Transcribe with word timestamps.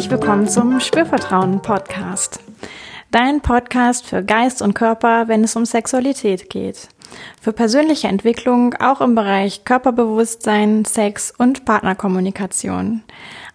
herzlich 0.00 0.18
willkommen 0.18 0.48
zum 0.48 0.80
Spürvertrauen 0.80 1.60
Podcast. 1.60 2.40
Dein 3.10 3.42
Podcast 3.42 4.06
für 4.06 4.22
Geist 4.24 4.62
und 4.62 4.72
Körper, 4.72 5.28
wenn 5.28 5.44
es 5.44 5.56
um 5.56 5.66
Sexualität 5.66 6.48
geht. 6.48 6.88
Für 7.38 7.52
persönliche 7.52 8.08
Entwicklung 8.08 8.72
auch 8.76 9.02
im 9.02 9.14
Bereich 9.14 9.66
Körperbewusstsein, 9.66 10.86
Sex 10.86 11.34
und 11.36 11.66
Partnerkommunikation. 11.66 13.02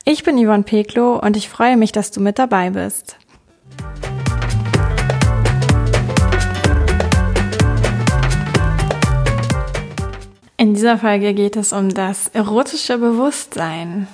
Ich 0.04 0.23
bin 0.23 0.38
Yvonne 0.38 0.61
Peklo 0.61 1.20
und 1.20 1.36
ich 1.36 1.50
freue 1.50 1.78
mich, 1.78 1.92
dass 1.92 2.11
du 2.11 2.21
mit 2.21 2.38
dabei 2.38 2.70
bist. 2.70 3.18
In 10.57 10.75
dieser 10.75 11.00
Folge 11.00 11.33
geht 11.33 11.55
es 11.55 11.74
um 11.74 11.89
das 11.89 12.27
erotische 12.27 13.00
Bewusstsein. 13.00 14.07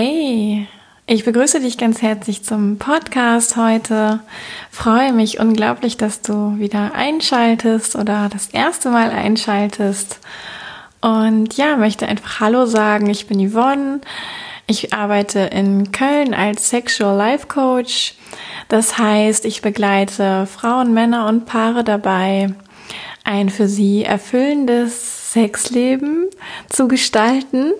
Hey, 0.00 0.68
ich 1.08 1.24
begrüße 1.24 1.58
dich 1.58 1.76
ganz 1.76 2.02
herzlich 2.02 2.44
zum 2.44 2.78
Podcast 2.78 3.56
heute. 3.56 4.20
Freue 4.70 5.12
mich 5.12 5.40
unglaublich, 5.40 5.96
dass 5.96 6.22
du 6.22 6.56
wieder 6.56 6.94
einschaltest 6.94 7.96
oder 7.96 8.28
das 8.32 8.46
erste 8.46 8.90
Mal 8.90 9.10
einschaltest. 9.10 10.20
Und 11.00 11.56
ja, 11.56 11.76
möchte 11.76 12.06
einfach 12.06 12.38
Hallo 12.38 12.66
sagen. 12.66 13.10
Ich 13.10 13.26
bin 13.26 13.50
Yvonne. 13.50 14.00
Ich 14.68 14.94
arbeite 14.94 15.40
in 15.40 15.90
Köln 15.90 16.32
als 16.32 16.70
Sexual 16.70 17.16
Life 17.16 17.48
Coach. 17.48 18.14
Das 18.68 18.98
heißt, 18.98 19.44
ich 19.46 19.62
begleite 19.62 20.46
Frauen, 20.46 20.94
Männer 20.94 21.26
und 21.26 21.44
Paare 21.44 21.82
dabei, 21.82 22.54
ein 23.24 23.50
für 23.50 23.66
sie 23.66 24.04
erfüllendes 24.04 25.32
Sexleben 25.32 26.26
zu 26.68 26.86
gestalten. 26.86 27.72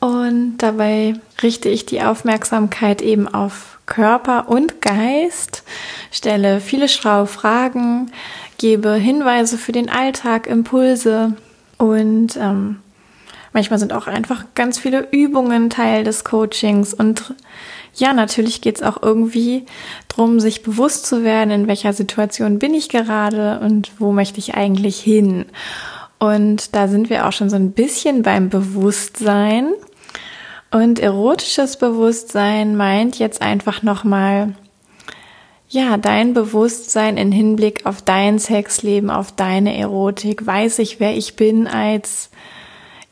Und 0.00 0.58
dabei 0.58 1.14
richte 1.42 1.68
ich 1.68 1.86
die 1.86 2.02
Aufmerksamkeit 2.02 3.02
eben 3.02 3.28
auf 3.28 3.78
Körper 3.86 4.48
und 4.48 4.80
Geist, 4.80 5.62
stelle 6.10 6.60
viele 6.60 6.88
schlaue 6.88 7.26
Fragen, 7.26 8.10
gebe 8.58 8.94
Hinweise 8.94 9.58
für 9.58 9.72
den 9.72 9.90
Alltag, 9.90 10.46
Impulse 10.46 11.34
und 11.76 12.36
ähm, 12.36 12.78
Manchmal 13.52 13.80
sind 13.80 13.92
auch 13.92 14.06
einfach 14.06 14.44
ganz 14.54 14.78
viele 14.78 15.08
Übungen 15.10 15.70
Teil 15.70 16.04
des 16.04 16.24
Coachings 16.24 16.94
und 16.94 17.34
ja, 17.94 18.12
natürlich 18.12 18.60
geht 18.60 18.76
es 18.76 18.82
auch 18.82 19.02
irgendwie 19.02 19.66
darum, 20.06 20.38
sich 20.38 20.62
bewusst 20.62 21.06
zu 21.06 21.24
werden, 21.24 21.50
in 21.50 21.66
welcher 21.66 21.92
Situation 21.92 22.60
bin 22.60 22.74
ich 22.74 22.88
gerade 22.88 23.58
und 23.60 23.90
wo 23.98 24.12
möchte 24.12 24.38
ich 24.38 24.54
eigentlich 24.54 25.00
hin. 25.00 25.46
Und 26.20 26.76
da 26.76 26.86
sind 26.86 27.10
wir 27.10 27.26
auch 27.26 27.32
schon 27.32 27.50
so 27.50 27.56
ein 27.56 27.72
bisschen 27.72 28.22
beim 28.22 28.48
Bewusstsein. 28.50 29.72
Und 30.70 31.00
erotisches 31.00 31.76
Bewusstsein 31.76 32.76
meint 32.76 33.18
jetzt 33.18 33.42
einfach 33.42 33.82
nochmal, 33.82 34.54
ja, 35.68 35.96
dein 35.96 36.32
Bewusstsein 36.34 37.16
in 37.16 37.32
Hinblick 37.32 37.86
auf 37.86 38.02
dein 38.02 38.38
Sexleben, 38.38 39.10
auf 39.10 39.32
deine 39.32 39.76
Erotik. 39.76 40.46
Weiß 40.46 40.78
ich, 40.78 41.00
wer 41.00 41.16
ich 41.16 41.36
bin 41.36 41.66
als 41.66 42.30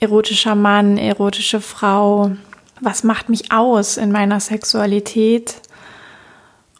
erotischer 0.00 0.55
Mann, 0.55 0.98
erotische 0.98 1.61
Frau, 1.61 2.33
was 2.81 3.03
macht 3.03 3.28
mich 3.28 3.50
aus 3.50 3.97
in 3.97 4.12
meiner 4.12 4.39
Sexualität 4.41 5.61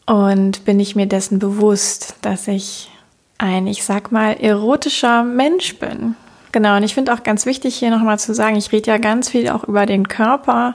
und 0.06 0.64
bin 0.64 0.80
ich 0.80 0.96
mir 0.96 1.06
dessen 1.06 1.38
bewusst, 1.38 2.16
dass 2.22 2.48
ich 2.48 2.90
ein, 3.36 3.66
ich 3.66 3.84
sag 3.84 4.10
mal, 4.10 4.32
erotischer 4.34 5.22
Mensch 5.22 5.76
bin. 5.78 6.16
Genau, 6.53 6.76
und 6.76 6.82
ich 6.82 6.94
finde 6.94 7.12
auch 7.12 7.22
ganz 7.22 7.47
wichtig 7.47 7.76
hier 7.76 7.91
nochmal 7.91 8.19
zu 8.19 8.34
sagen, 8.34 8.56
ich 8.56 8.72
rede 8.72 8.91
ja 8.91 8.98
ganz 8.98 9.28
viel 9.28 9.50
auch 9.50 9.64
über 9.64 9.86
den 9.86 10.09
Körper 10.09 10.75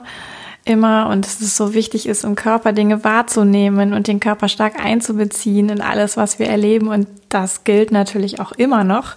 immer 0.64 1.08
und 1.10 1.26
dass 1.26 1.40
es 1.40 1.56
so 1.56 1.74
wichtig 1.74 2.06
ist, 2.06 2.24
im 2.24 2.36
Körper 2.36 2.72
Dinge 2.72 3.04
wahrzunehmen 3.04 3.92
und 3.92 4.06
den 4.06 4.20
Körper 4.20 4.48
stark 4.48 4.82
einzubeziehen 4.82 5.68
in 5.68 5.80
alles, 5.80 6.16
was 6.16 6.38
wir 6.38 6.46
erleben 6.46 6.88
und 6.88 7.06
das 7.28 7.64
gilt 7.64 7.92
natürlich 7.92 8.40
auch 8.40 8.52
immer 8.52 8.84
noch. 8.84 9.14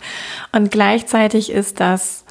Und 0.51 0.71
gleichzeitig 0.71 1.51
ist 1.51 1.79
das 1.79 2.25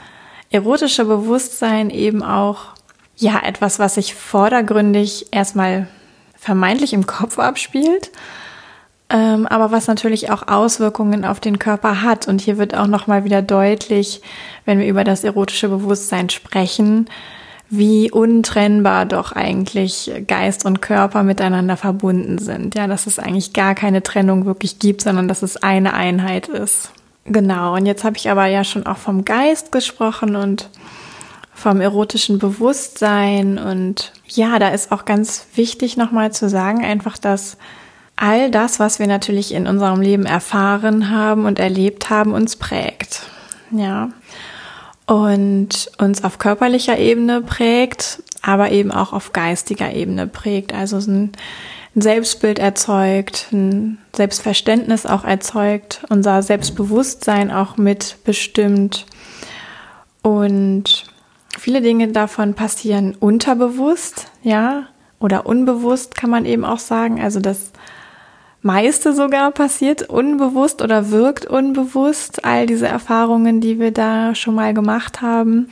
erotische 0.51 1.05
Bewusstsein 1.05 1.91
eben 1.91 2.23
auch 2.23 2.75
ja 3.17 3.41
etwas, 3.43 3.79
was 3.79 3.95
sich 3.95 4.15
vordergründig 4.15 5.29
erstmal 5.31 5.89
vermeintlich 6.37 6.93
im 6.93 7.07
Kopf 7.07 7.39
abspielt, 7.39 8.11
ähm, 9.09 9.47
aber 9.47 9.71
was 9.71 9.87
natürlich 9.87 10.31
auch 10.31 10.49
Auswirkungen 10.49 11.25
auf 11.25 11.39
den 11.41 11.59
Körper 11.59 12.03
hat. 12.03 12.27
Und 12.27 12.41
hier 12.41 12.59
wird 12.59 12.75
auch 12.75 12.89
noch 12.89 13.07
mal 13.07 13.25
wieder 13.25 13.43
deutlich, 13.43 14.21
wenn 14.65 14.79
wir 14.79 14.87
über 14.87 15.05
das 15.05 15.23
erotische 15.23 15.69
Bewusstsein 15.69 16.29
sprechen, 16.29 17.09
wie 17.69 18.11
untrennbar 18.11 19.07
doch 19.07 19.33
eigentlich 19.33 20.11
Geist 20.27 20.65
und 20.65 20.83
Körper 20.83 21.23
miteinander 21.23 21.77
verbunden 21.77 22.39
sind. 22.39 22.75
Ja, 22.75 22.87
dass 22.87 23.07
es 23.07 23.19
eigentlich 23.19 23.53
gar 23.53 23.75
keine 23.75 24.03
Trennung 24.03 24.45
wirklich 24.45 24.79
gibt, 24.79 25.03
sondern 25.03 25.29
dass 25.29 25.43
es 25.43 25.57
eine 25.57 25.95
Einheit 25.95 26.49
ist. 26.49 26.91
Genau, 27.25 27.75
und 27.75 27.87
jetzt 27.87 28.05
habe 28.05 28.17
ich 28.17 28.31
aber 28.31 28.47
ja 28.47 28.63
schon 28.63 28.87
auch 28.87 28.99
vom 28.99 29.25
Geist 29.25 29.73
gesprochen 29.73 30.37
und 30.37 30.69
vom 31.53 31.81
erotischen 31.81 32.39
Bewusstsein. 32.39 33.59
Und 33.59 34.13
ja, 34.29 34.59
da 34.59 34.69
ist 34.69 34.93
auch 34.93 35.05
ganz 35.05 35.47
wichtig 35.55 35.97
nochmal 35.97 36.33
zu 36.33 36.49
sagen, 36.49 36.85
einfach, 36.85 37.19
dass 37.19 37.57
all 38.17 38.51
das, 38.51 38.81
was 38.81 38.99
wir 38.99 39.07
natürlich 39.07 39.53
in 39.53 39.67
unserem 39.67 40.01
Leben 40.01 40.27
erfahren 40.27 41.11
haben 41.11 41.45
und 41.45 41.59
erlebt 41.59 42.11
haben, 42.11 42.33
uns 42.33 42.57
prägt. 42.57 43.23
Ja. 43.71 44.11
Und 45.07 45.91
uns 45.99 46.25
auf 46.25 46.39
körperlicher 46.39 46.99
Ebene 46.99 47.43
prägt, 47.43 48.23
aber 48.43 48.73
eben 48.73 48.91
auch 48.91 49.13
auf 49.13 49.33
geistiger 49.33 49.93
Ebene 49.93 50.27
prägt. 50.27 50.75
Also 50.75 50.97
ein 50.97 51.33
Selbstbild 51.95 52.59
erzeugt, 52.59 53.49
ein 53.53 53.99
Selbstverständnis 54.15 55.07
auch 55.07 55.25
erzeugt, 55.25 56.05
unser 56.09 56.43
Selbstbewusstsein 56.43 57.51
auch 57.51 57.77
mitbestimmt. 57.77 59.07
Und 60.23 61.05
viele 61.59 61.81
Dinge 61.83 62.09
davon 62.09 62.55
passieren 62.55 63.15
unterbewusst, 63.15 64.27
ja, 64.43 64.85
oder 65.21 65.47
unbewusst 65.47 66.15
kann 66.15 66.31
man 66.31 66.45
eben 66.45 66.65
auch 66.65 66.79
sagen. 66.79 67.21
Also 67.21 67.41
das 67.41 67.73
meiste 68.67 69.15
sogar 69.15 69.53
passiert 69.53 70.03
unbewusst 70.11 70.83
oder 70.83 71.11
wirkt 71.11 71.47
unbewusst, 71.47 72.45
all 72.45 72.67
diese 72.67 72.89
Erfahrungen, 72.89 73.61
die 73.61 73.79
wir 73.79 73.93
da 73.93 74.35
schon 74.35 74.57
mal 74.57 74.75
gemacht 74.75 75.23
haben. 75.23 75.71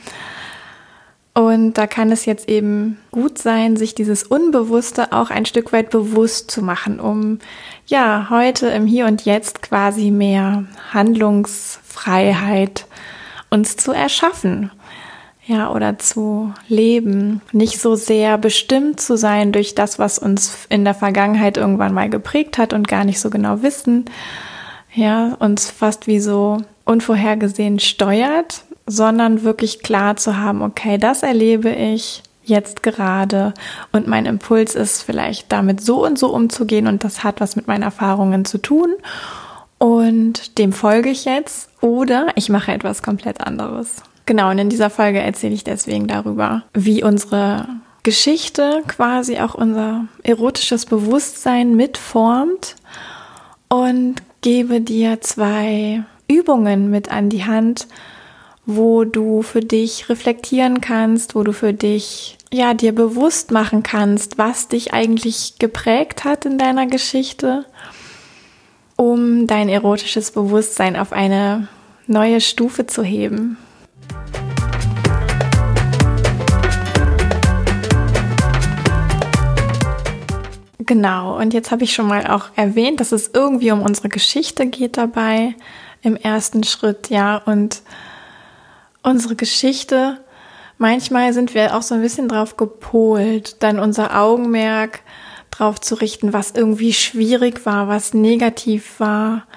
Und 1.33 1.73
da 1.73 1.85
kann 1.85 2.13
es 2.13 2.25
jetzt 2.25 2.47
eben 2.47 2.97
gut 3.11 3.37
sein, 3.37 3.75
sich 3.75 3.93
dieses 3.93 4.23
Unbewusste 4.23 5.11
auch 5.11 5.29
ein 5.29 5.45
Stück 5.45 5.73
weit 5.73 5.89
bewusst 5.89 6.49
zu 6.49 6.61
machen, 6.61 7.01
um 7.01 7.39
ja 7.87 8.27
heute 8.29 8.67
im 8.67 8.85
Hier 8.85 9.05
und 9.05 9.25
Jetzt 9.25 9.61
quasi 9.61 10.11
mehr 10.11 10.63
Handlungsfreiheit 10.93 12.87
uns 13.49 13.75
zu 13.75 13.91
erschaffen. 13.91 14.71
Ja, 15.47 15.71
oder 15.71 15.99
zu 15.99 16.53
leben, 16.67 17.41
nicht 17.51 17.79
so 17.79 17.95
sehr 17.95 18.37
bestimmt 18.39 18.99
zu 18.99 19.15
sein 19.15 19.51
durch 19.51 19.75
das, 19.75 19.99
was 19.99 20.17
uns 20.17 20.65
in 20.69 20.83
der 20.83 20.95
Vergangenheit 20.95 21.57
irgendwann 21.57 21.93
mal 21.93 22.09
geprägt 22.09 22.57
hat 22.57 22.73
und 22.73 22.87
gar 22.87 23.03
nicht 23.03 23.19
so 23.19 23.29
genau 23.29 23.61
wissen. 23.61 24.05
Ja, 24.93 25.35
uns 25.39 25.69
fast 25.69 26.07
wie 26.07 26.19
so 26.19 26.57
unvorhergesehen 26.85 27.79
steuert 27.79 28.65
sondern 28.87 29.43
wirklich 29.43 29.81
klar 29.81 30.15
zu 30.15 30.37
haben, 30.37 30.61
okay, 30.61 30.97
das 30.97 31.23
erlebe 31.23 31.69
ich 31.69 32.23
jetzt 32.43 32.83
gerade 32.83 33.53
und 33.91 34.07
mein 34.07 34.27
Impuls 34.27 34.75
ist 34.75 35.01
vielleicht 35.01 35.51
damit 35.51 35.81
so 35.81 36.05
und 36.05 36.19
so 36.19 36.31
umzugehen 36.31 36.85
und 36.87 37.03
das 37.03 37.23
hat 37.23 37.41
was 37.41 37.55
mit 37.55 37.67
meinen 37.67 37.81
Erfahrungen 37.81 38.45
zu 38.45 38.59
tun 38.59 38.93
und 39.79 40.59
dem 40.59 40.71
folge 40.71 41.09
ich 41.09 41.25
jetzt 41.25 41.69
oder 41.81 42.27
ich 42.35 42.49
mache 42.49 42.71
etwas 42.71 43.01
komplett 43.01 43.41
anderes. 43.41 44.03
Genau, 44.25 44.49
und 44.49 44.57
in 44.57 44.69
dieser 44.69 44.89
Folge 44.89 45.19
erzähle 45.19 45.53
ich 45.53 45.63
deswegen 45.63 46.07
darüber, 46.07 46.63
wie 46.73 47.03
unsere 47.03 47.67
Geschichte 48.01 48.83
quasi 48.87 49.39
auch 49.39 49.55
unser 49.55 50.05
erotisches 50.23 50.85
Bewusstsein 50.85 51.75
mitformt 51.75 52.75
und 53.67 54.15
gebe 54.41 54.81
dir 54.81 55.21
zwei 55.21 56.03
Übungen 56.27 56.89
mit 56.89 57.11
an 57.11 57.29
die 57.29 57.45
Hand, 57.45 57.87
wo 58.65 59.03
du 59.03 59.43
für 59.43 59.59
dich 59.59 60.09
reflektieren 60.09 60.81
kannst, 60.81 61.35
wo 61.35 61.43
du 61.43 61.51
für 61.51 61.73
dich 61.73 62.37
ja 62.51 62.73
dir 62.73 62.93
bewusst 62.93 63.51
machen 63.51 63.83
kannst, 63.83 64.37
was 64.37 64.67
dich 64.67 64.93
eigentlich 64.93 65.59
geprägt 65.59 66.23
hat 66.23 66.45
in 66.45 66.57
deiner 66.57 66.87
Geschichte, 66.87 67.65
um 68.95 69.45
dein 69.45 69.69
erotisches 69.69 70.31
Bewusstsein 70.31 70.95
auf 70.95 71.11
eine 71.11 71.67
neue 72.07 72.41
Stufe 72.41 72.87
zu 72.87 73.03
heben. 73.03 73.57
Genau, 80.85 81.37
und 81.37 81.53
jetzt 81.53 81.71
habe 81.71 81.83
ich 81.83 81.93
schon 81.93 82.07
mal 82.07 82.27
auch 82.27 82.49
erwähnt, 82.55 82.99
dass 82.99 83.11
es 83.11 83.31
irgendwie 83.33 83.71
um 83.71 83.81
unsere 83.81 84.07
Geschichte 84.07 84.67
geht 84.67 84.97
dabei 84.97 85.55
im 86.03 86.15
ersten 86.15 86.63
Schritt, 86.63 87.09
ja, 87.09 87.37
und 87.37 87.81
unsere 89.01 89.35
Geschichte, 89.35 90.19
manchmal 90.77 91.33
sind 91.33 91.55
wir 91.55 91.75
auch 91.75 91.81
so 91.81 91.95
ein 91.95 92.01
bisschen 92.01 92.27
drauf 92.27 92.55
gepolt, 92.55 93.63
dann 93.63 93.79
unser 93.79 94.15
Augenmerk 94.15 95.01
drauf 95.49 95.81
zu 95.81 95.95
richten, 95.95 96.33
was 96.33 96.51
irgendwie 96.51 96.93
schwierig 96.93 97.65
war, 97.65 97.87
was 97.87 98.13
negativ 98.13 98.99
war, 98.99 99.47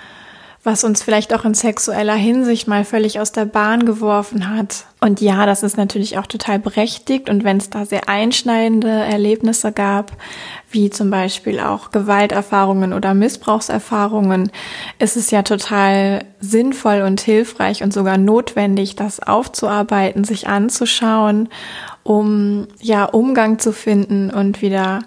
was 0.65 0.83
uns 0.83 1.03
vielleicht 1.03 1.33
auch 1.33 1.45
in 1.45 1.55
sexueller 1.55 2.15
Hinsicht 2.15 2.67
mal 2.67 2.85
völlig 2.85 3.21
aus 3.21 3.31
der 3.31 3.45
Bahn 3.45 3.87
geworfen 3.87 4.51
hat. 4.51 4.87
Und 5.01 5.21
ja, 5.21 5.47
das 5.47 5.63
ist 5.63 5.77
natürlich 5.77 6.19
auch 6.19 6.27
total 6.27 6.59
berechtigt. 6.59 7.31
Und 7.31 7.45
wenn 7.45 7.59
es 7.59 7.71
da 7.71 7.87
sehr 7.87 8.09
einschneidende 8.09 8.91
Erlebnisse 8.91 9.71
gab, 9.71 10.13
wie 10.71 10.91
zum 10.91 11.11
Beispiel 11.11 11.61
auch 11.61 11.93
Gewalterfahrungen 11.93 12.93
oder 12.93 13.15
Missbrauchserfahrungen, 13.15 14.51
ist 14.99 15.17
es 15.17 15.31
ja 15.31 15.43
total 15.43 16.25
sinnvoll 16.41 17.03
und 17.03 17.21
hilfreich 17.21 17.85
und 17.85 17.93
sogar 17.93 18.19
notwendig, 18.19 18.97
das 18.97 19.21
aufzuarbeiten, 19.21 20.25
sich 20.25 20.49
anzuschauen, 20.49 21.49
um 22.03 22.67
ja 22.81 23.05
Umgang 23.05 23.61
zu 23.61 23.73
finden 23.73 24.31
und 24.31 24.61
wieder 24.61 25.01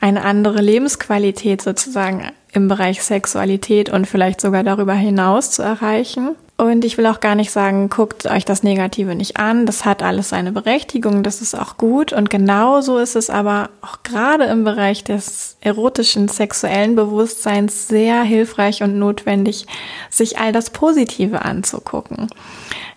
eine 0.00 0.24
andere 0.24 0.60
Lebensqualität 0.60 1.60
sozusagen 1.62 2.30
im 2.58 2.68
Bereich 2.68 3.02
Sexualität 3.02 3.88
und 3.88 4.06
vielleicht 4.06 4.40
sogar 4.40 4.62
darüber 4.62 4.92
hinaus 4.92 5.50
zu 5.50 5.62
erreichen. 5.62 6.36
Und 6.60 6.84
ich 6.84 6.98
will 6.98 7.06
auch 7.06 7.20
gar 7.20 7.36
nicht 7.36 7.52
sagen, 7.52 7.88
guckt 7.88 8.26
euch 8.26 8.44
das 8.44 8.64
Negative 8.64 9.14
nicht 9.14 9.36
an. 9.36 9.64
Das 9.64 9.84
hat 9.84 10.02
alles 10.02 10.30
seine 10.30 10.50
Berechtigung. 10.50 11.22
Das 11.22 11.40
ist 11.40 11.54
auch 11.54 11.76
gut. 11.76 12.12
Und 12.12 12.30
genauso 12.30 12.98
ist 12.98 13.14
es 13.14 13.30
aber 13.30 13.70
auch 13.80 14.02
gerade 14.02 14.44
im 14.44 14.64
Bereich 14.64 15.04
des 15.04 15.56
erotischen 15.60 16.26
sexuellen 16.26 16.96
Bewusstseins 16.96 17.86
sehr 17.86 18.22
hilfreich 18.22 18.82
und 18.82 18.98
notwendig, 18.98 19.66
sich 20.10 20.38
all 20.38 20.50
das 20.50 20.70
Positive 20.70 21.44
anzugucken. 21.44 22.26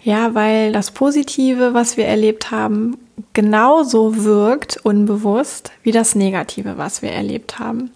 Ja, 0.02 0.34
weil 0.34 0.72
das 0.72 0.90
Positive, 0.90 1.76
was 1.76 1.98
wir 1.98 2.06
erlebt 2.06 2.50
haben, 2.50 2.98
genauso 3.34 4.24
wirkt 4.24 4.80
unbewusst 4.84 5.72
wie 5.84 5.92
das 5.92 6.16
Negative, 6.16 6.80
was 6.80 7.04
wir 7.04 7.12
erlebt 7.12 7.60
haben. 7.60 7.92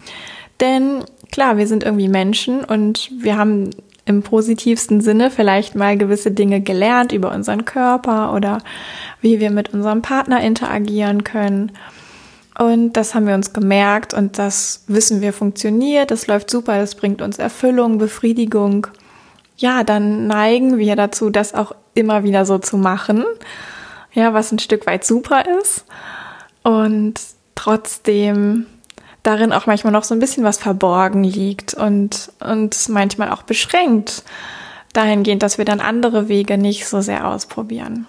Denn 0.60 1.02
klar, 1.30 1.56
wir 1.56 1.66
sind 1.66 1.84
irgendwie 1.84 2.08
Menschen 2.08 2.64
und 2.64 3.10
wir 3.18 3.36
haben 3.36 3.70
im 4.06 4.22
positivsten 4.22 5.00
Sinne 5.00 5.30
vielleicht 5.30 5.74
mal 5.74 5.98
gewisse 5.98 6.30
Dinge 6.30 6.60
gelernt 6.60 7.12
über 7.12 7.32
unseren 7.32 7.64
Körper 7.64 8.32
oder 8.32 8.58
wie 9.20 9.40
wir 9.40 9.50
mit 9.50 9.74
unserem 9.74 10.00
Partner 10.00 10.40
interagieren 10.40 11.24
können. 11.24 11.72
Und 12.58 12.94
das 12.94 13.14
haben 13.14 13.26
wir 13.26 13.34
uns 13.34 13.52
gemerkt 13.52 14.14
und 14.14 14.38
das 14.38 14.84
wissen 14.86 15.20
wir 15.20 15.32
funktioniert, 15.32 16.10
das 16.10 16.26
läuft 16.26 16.48
super, 16.48 16.78
das 16.78 16.94
bringt 16.94 17.20
uns 17.20 17.38
Erfüllung, 17.38 17.98
Befriedigung. 17.98 18.86
Ja, 19.58 19.84
dann 19.84 20.26
neigen 20.26 20.78
wir 20.78 20.96
dazu, 20.96 21.28
das 21.28 21.52
auch 21.52 21.74
immer 21.94 22.24
wieder 22.24 22.46
so 22.46 22.58
zu 22.58 22.78
machen. 22.78 23.24
Ja, 24.12 24.32
was 24.32 24.52
ein 24.52 24.58
Stück 24.58 24.86
weit 24.86 25.04
super 25.04 25.44
ist. 25.60 25.84
Und 26.62 27.20
trotzdem 27.54 28.66
darin 29.26 29.52
auch 29.52 29.66
manchmal 29.66 29.92
noch 29.92 30.04
so 30.04 30.14
ein 30.14 30.20
bisschen 30.20 30.44
was 30.44 30.58
verborgen 30.58 31.24
liegt 31.24 31.74
und, 31.74 32.30
und 32.40 32.88
manchmal 32.88 33.30
auch 33.30 33.42
beschränkt 33.42 34.22
dahingehend, 34.92 35.42
dass 35.42 35.58
wir 35.58 35.64
dann 35.64 35.80
andere 35.80 36.28
Wege 36.28 36.58
nicht 36.58 36.86
so 36.86 37.00
sehr 37.00 37.28
ausprobieren. 37.28 38.06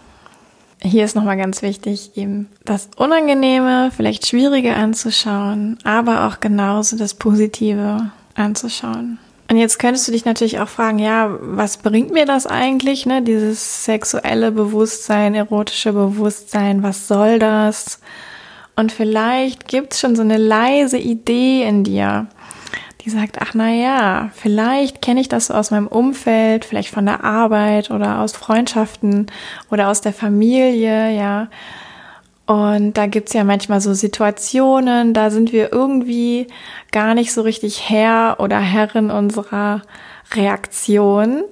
Hier 0.81 1.05
ist 1.05 1.15
nochmal 1.15 1.37
ganz 1.37 1.63
wichtig, 1.63 2.11
eben 2.15 2.49
das 2.63 2.89
Unangenehme, 2.95 3.91
vielleicht 3.95 4.27
Schwierige 4.27 4.75
anzuschauen, 4.75 5.79
aber 5.83 6.27
auch 6.27 6.39
genauso 6.39 6.97
das 6.97 7.15
Positive 7.15 8.11
anzuschauen. 8.35 9.17
Und 9.49 9.57
jetzt 9.57 9.79
könntest 9.79 10.07
du 10.07 10.11
dich 10.11 10.25
natürlich 10.25 10.59
auch 10.59 10.67
fragen, 10.67 10.99
ja, 10.99 11.35
was 11.41 11.77
bringt 11.77 12.11
mir 12.11 12.25
das 12.25 12.45
eigentlich, 12.45 13.05
ne? 13.05 13.21
Dieses 13.21 13.85
sexuelle 13.85 14.51
Bewusstsein, 14.51 15.35
erotische 15.35 15.93
Bewusstsein, 15.93 16.83
was 16.83 17.07
soll 17.07 17.39
das? 17.39 17.99
Und 18.77 18.91
vielleicht 18.91 19.67
gibt's 19.67 19.99
schon 19.99 20.15
so 20.15 20.21
eine 20.21 20.37
leise 20.37 20.99
Idee 20.99 21.63
in 21.63 21.83
dir, 21.83 22.27
die 23.01 23.09
sagt, 23.09 23.41
ach 23.41 23.55
na 23.55 23.69
ja, 23.71 24.29
vielleicht 24.35 25.01
kenne 25.01 25.19
ich 25.19 25.27
das 25.27 25.47
so 25.47 25.55
aus 25.55 25.71
meinem 25.71 25.87
Umfeld, 25.87 26.63
vielleicht 26.63 26.89
von 26.89 27.07
der 27.07 27.23
Arbeit 27.23 27.89
oder 27.89 28.19
aus 28.19 28.33
Freundschaften 28.33 29.31
oder 29.71 29.89
aus 29.89 30.01
der 30.01 30.13
Familie, 30.13 31.11
ja. 31.11 31.47
Und 32.45 32.93
da 32.97 33.07
gibt's 33.07 33.33
ja 33.33 33.43
manchmal 33.43 33.81
so 33.81 33.95
Situationen, 33.95 35.15
da 35.15 35.31
sind 35.31 35.51
wir 35.51 35.73
irgendwie 35.73 36.45
gar 36.91 37.15
nicht 37.15 37.33
so 37.33 37.41
richtig 37.41 37.89
Herr 37.89 38.37
oder 38.39 38.59
Herrin 38.59 39.09
unserer 39.09 39.81
Reaktion. 40.35 41.43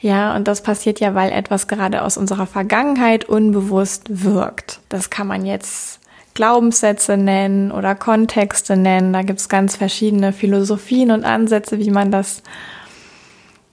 Ja, 0.00 0.34
und 0.34 0.48
das 0.48 0.62
passiert 0.62 0.98
ja, 0.98 1.14
weil 1.14 1.30
etwas 1.30 1.68
gerade 1.68 2.02
aus 2.02 2.16
unserer 2.16 2.46
Vergangenheit 2.46 3.26
unbewusst 3.26 4.24
wirkt. 4.24 4.80
Das 4.88 5.10
kann 5.10 5.26
man 5.26 5.44
jetzt 5.44 6.00
Glaubenssätze 6.34 7.16
nennen 7.16 7.70
oder 7.70 7.94
Kontexte 7.94 8.76
nennen. 8.76 9.12
Da 9.12 9.22
gibt 9.22 9.38
es 9.38 9.48
ganz 9.48 9.76
verschiedene 9.76 10.32
Philosophien 10.32 11.12
und 11.12 11.24
Ansätze, 11.24 11.78
wie 11.78 11.90
man 11.90 12.10
das 12.10 12.42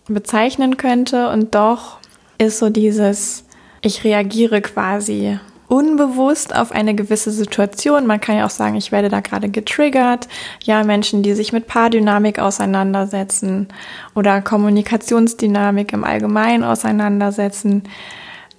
bezeichnen 0.07 0.77
könnte. 0.77 1.29
Und 1.29 1.55
doch 1.55 1.97
ist 2.37 2.59
so 2.59 2.69
dieses, 2.69 3.45
ich 3.81 4.03
reagiere 4.03 4.61
quasi 4.61 5.39
unbewusst 5.71 6.53
auf 6.53 6.73
eine 6.73 6.93
gewisse 6.93 7.31
Situation. 7.31 8.05
Man 8.05 8.19
kann 8.19 8.35
ja 8.35 8.45
auch 8.45 8.51
sagen, 8.51 8.75
ich 8.75 8.91
werde 8.91 9.07
da 9.07 9.21
gerade 9.21 9.47
getriggert. 9.49 10.27
Ja, 10.63 10.83
Menschen, 10.83 11.23
die 11.23 11.33
sich 11.33 11.53
mit 11.53 11.65
Paardynamik 11.65 12.39
auseinandersetzen 12.39 13.69
oder 14.13 14.41
Kommunikationsdynamik 14.41 15.93
im 15.93 16.03
Allgemeinen 16.03 16.65
auseinandersetzen, 16.65 17.83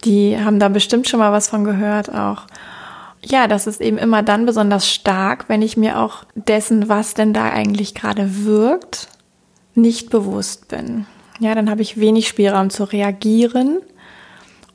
die 0.04 0.38
haben 0.42 0.58
da 0.58 0.70
bestimmt 0.70 1.06
schon 1.06 1.20
mal 1.20 1.32
was 1.32 1.48
von 1.48 1.64
gehört 1.64 2.12
auch 2.12 2.46
ja, 3.24 3.46
das 3.46 3.66
ist 3.66 3.80
eben 3.80 3.98
immer 3.98 4.22
dann 4.22 4.46
besonders 4.46 4.88
stark, 4.88 5.48
wenn 5.48 5.62
ich 5.62 5.76
mir 5.76 6.00
auch 6.00 6.24
dessen, 6.34 6.88
was 6.88 7.14
denn 7.14 7.32
da 7.32 7.50
eigentlich 7.50 7.94
gerade 7.94 8.44
wirkt, 8.44 9.08
nicht 9.74 10.10
bewusst 10.10 10.68
bin. 10.68 11.06
Ja, 11.38 11.54
dann 11.54 11.70
habe 11.70 11.82
ich 11.82 11.98
wenig 11.98 12.28
Spielraum 12.28 12.70
zu 12.70 12.84
reagieren 12.84 13.78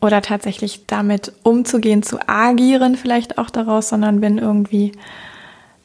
oder 0.01 0.21
tatsächlich 0.21 0.85
damit 0.88 1.33
umzugehen, 1.44 2.03
zu 2.03 2.19
agieren 2.27 2.95
vielleicht 2.95 3.38
auch 3.38 3.49
daraus, 3.49 3.89
sondern 3.89 4.21
bin 4.21 4.38
irgendwie 4.38 4.91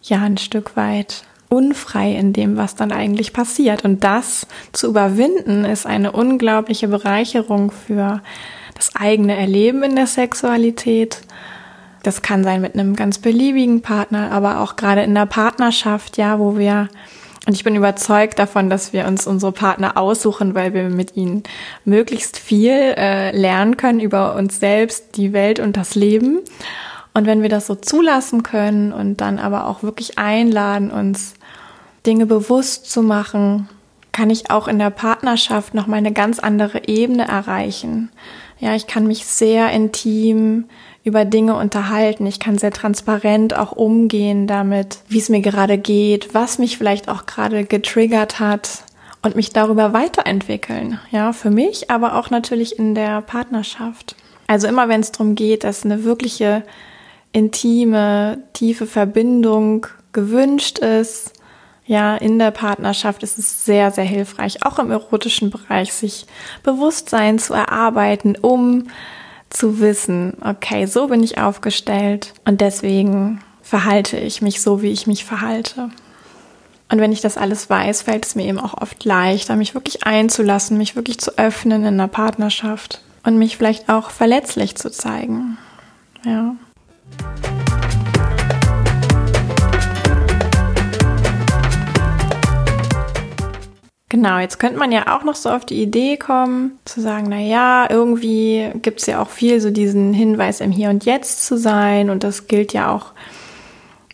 ja 0.02 0.20
ein 0.22 0.38
Stück 0.38 0.76
weit 0.76 1.24
unfrei 1.48 2.12
in 2.12 2.32
dem, 2.32 2.56
was 2.56 2.76
dann 2.76 2.92
eigentlich 2.92 3.32
passiert. 3.32 3.84
Und 3.84 4.04
das 4.04 4.46
zu 4.72 4.88
überwinden 4.88 5.64
ist 5.64 5.86
eine 5.86 6.12
unglaubliche 6.12 6.88
Bereicherung 6.88 7.70
für 7.70 8.22
das 8.74 8.96
eigene 8.96 9.36
Erleben 9.36 9.82
in 9.82 9.96
der 9.96 10.06
Sexualität 10.06 11.20
das 12.02 12.22
kann 12.22 12.44
sein 12.44 12.60
mit 12.60 12.74
einem 12.74 12.96
ganz 12.96 13.18
beliebigen 13.18 13.82
Partner, 13.82 14.30
aber 14.32 14.60
auch 14.60 14.76
gerade 14.76 15.02
in 15.02 15.14
der 15.14 15.26
Partnerschaft, 15.26 16.16
ja, 16.16 16.38
wo 16.38 16.58
wir 16.58 16.88
und 17.44 17.54
ich 17.54 17.64
bin 17.64 17.74
überzeugt 17.74 18.38
davon, 18.38 18.70
dass 18.70 18.92
wir 18.92 19.04
uns 19.04 19.26
unsere 19.26 19.50
Partner 19.50 19.96
aussuchen, 19.96 20.54
weil 20.54 20.74
wir 20.74 20.84
mit 20.84 21.16
ihnen 21.16 21.42
möglichst 21.84 22.38
viel 22.38 22.70
äh, 22.70 23.36
lernen 23.36 23.76
können 23.76 23.98
über 23.98 24.36
uns 24.36 24.60
selbst, 24.60 25.16
die 25.16 25.32
Welt 25.32 25.58
und 25.58 25.76
das 25.76 25.96
Leben. 25.96 26.38
Und 27.14 27.26
wenn 27.26 27.42
wir 27.42 27.48
das 27.48 27.66
so 27.66 27.74
zulassen 27.74 28.44
können 28.44 28.92
und 28.92 29.20
dann 29.20 29.40
aber 29.40 29.66
auch 29.66 29.82
wirklich 29.82 30.18
einladen, 30.18 30.92
uns 30.92 31.34
Dinge 32.06 32.26
bewusst 32.26 32.88
zu 32.88 33.02
machen, 33.02 33.68
kann 34.12 34.30
ich 34.30 34.50
auch 34.50 34.68
in 34.68 34.78
der 34.78 34.90
Partnerschaft 34.90 35.74
noch 35.74 35.88
mal 35.88 35.96
eine 35.96 36.12
ganz 36.12 36.38
andere 36.38 36.86
Ebene 36.86 37.26
erreichen. 37.26 38.10
Ja, 38.62 38.76
ich 38.76 38.86
kann 38.86 39.08
mich 39.08 39.26
sehr 39.26 39.72
intim 39.72 40.66
über 41.02 41.24
Dinge 41.24 41.56
unterhalten. 41.56 42.26
Ich 42.26 42.38
kann 42.38 42.58
sehr 42.58 42.70
transparent 42.70 43.58
auch 43.58 43.72
umgehen 43.72 44.46
damit, 44.46 45.00
wie 45.08 45.18
es 45.18 45.28
mir 45.28 45.40
gerade 45.40 45.78
geht, 45.78 46.32
was 46.32 46.60
mich 46.60 46.78
vielleicht 46.78 47.08
auch 47.08 47.26
gerade 47.26 47.64
getriggert 47.64 48.38
hat 48.38 48.84
und 49.20 49.34
mich 49.34 49.50
darüber 49.50 49.92
weiterentwickeln. 49.92 51.00
Ja, 51.10 51.32
für 51.32 51.50
mich, 51.50 51.90
aber 51.90 52.14
auch 52.14 52.30
natürlich 52.30 52.78
in 52.78 52.94
der 52.94 53.20
Partnerschaft. 53.22 54.14
Also 54.46 54.68
immer 54.68 54.88
wenn 54.88 55.00
es 55.00 55.10
darum 55.10 55.34
geht, 55.34 55.64
dass 55.64 55.84
eine 55.84 56.04
wirkliche 56.04 56.62
intime, 57.32 58.44
tiefe 58.52 58.86
Verbindung 58.86 59.88
gewünscht 60.12 60.78
ist, 60.78 61.32
ja, 61.84 62.16
in 62.16 62.38
der 62.38 62.52
Partnerschaft 62.52 63.22
ist 63.22 63.38
es 63.38 63.64
sehr, 63.64 63.90
sehr 63.90 64.04
hilfreich, 64.04 64.64
auch 64.64 64.78
im 64.78 64.90
erotischen 64.90 65.50
Bereich, 65.50 65.92
sich 65.92 66.26
Bewusstsein 66.62 67.38
zu 67.38 67.54
erarbeiten, 67.54 68.36
um 68.40 68.88
zu 69.50 69.80
wissen, 69.80 70.36
okay, 70.42 70.86
so 70.86 71.08
bin 71.08 71.22
ich 71.22 71.38
aufgestellt 71.38 72.32
und 72.44 72.60
deswegen 72.60 73.42
verhalte 73.62 74.16
ich 74.16 74.42
mich 74.42 74.62
so, 74.62 74.82
wie 74.82 74.92
ich 74.92 75.06
mich 75.06 75.24
verhalte. 75.24 75.90
Und 76.90 77.00
wenn 77.00 77.12
ich 77.12 77.22
das 77.22 77.38
alles 77.38 77.70
weiß, 77.70 78.02
fällt 78.02 78.26
es 78.26 78.34
mir 78.34 78.44
eben 78.44 78.60
auch 78.60 78.80
oft 78.80 79.04
leichter, 79.04 79.56
mich 79.56 79.74
wirklich 79.74 80.04
einzulassen, 80.04 80.76
mich 80.76 80.94
wirklich 80.94 81.18
zu 81.18 81.38
öffnen 81.38 81.84
in 81.84 81.96
der 81.96 82.06
Partnerschaft 82.06 83.00
und 83.24 83.38
mich 83.38 83.56
vielleicht 83.56 83.88
auch 83.88 84.10
verletzlich 84.10 84.76
zu 84.76 84.90
zeigen. 84.90 85.56
Ja. 86.24 86.54
Genau, 94.12 94.38
jetzt 94.40 94.58
könnte 94.58 94.78
man 94.78 94.92
ja 94.92 95.16
auch 95.16 95.24
noch 95.24 95.36
so 95.36 95.48
auf 95.48 95.64
die 95.64 95.80
Idee 95.80 96.18
kommen, 96.18 96.78
zu 96.84 97.00
sagen, 97.00 97.28
na 97.30 97.38
ja, 97.38 97.86
irgendwie 97.88 98.70
gibt's 98.82 99.06
ja 99.06 99.22
auch 99.22 99.30
viel 99.30 99.58
so 99.58 99.70
diesen 99.70 100.12
Hinweis 100.12 100.60
im 100.60 100.70
Hier 100.70 100.90
und 100.90 101.06
Jetzt 101.06 101.46
zu 101.46 101.56
sein 101.56 102.10
und 102.10 102.22
das 102.22 102.46
gilt 102.46 102.74
ja 102.74 102.94
auch 102.94 103.12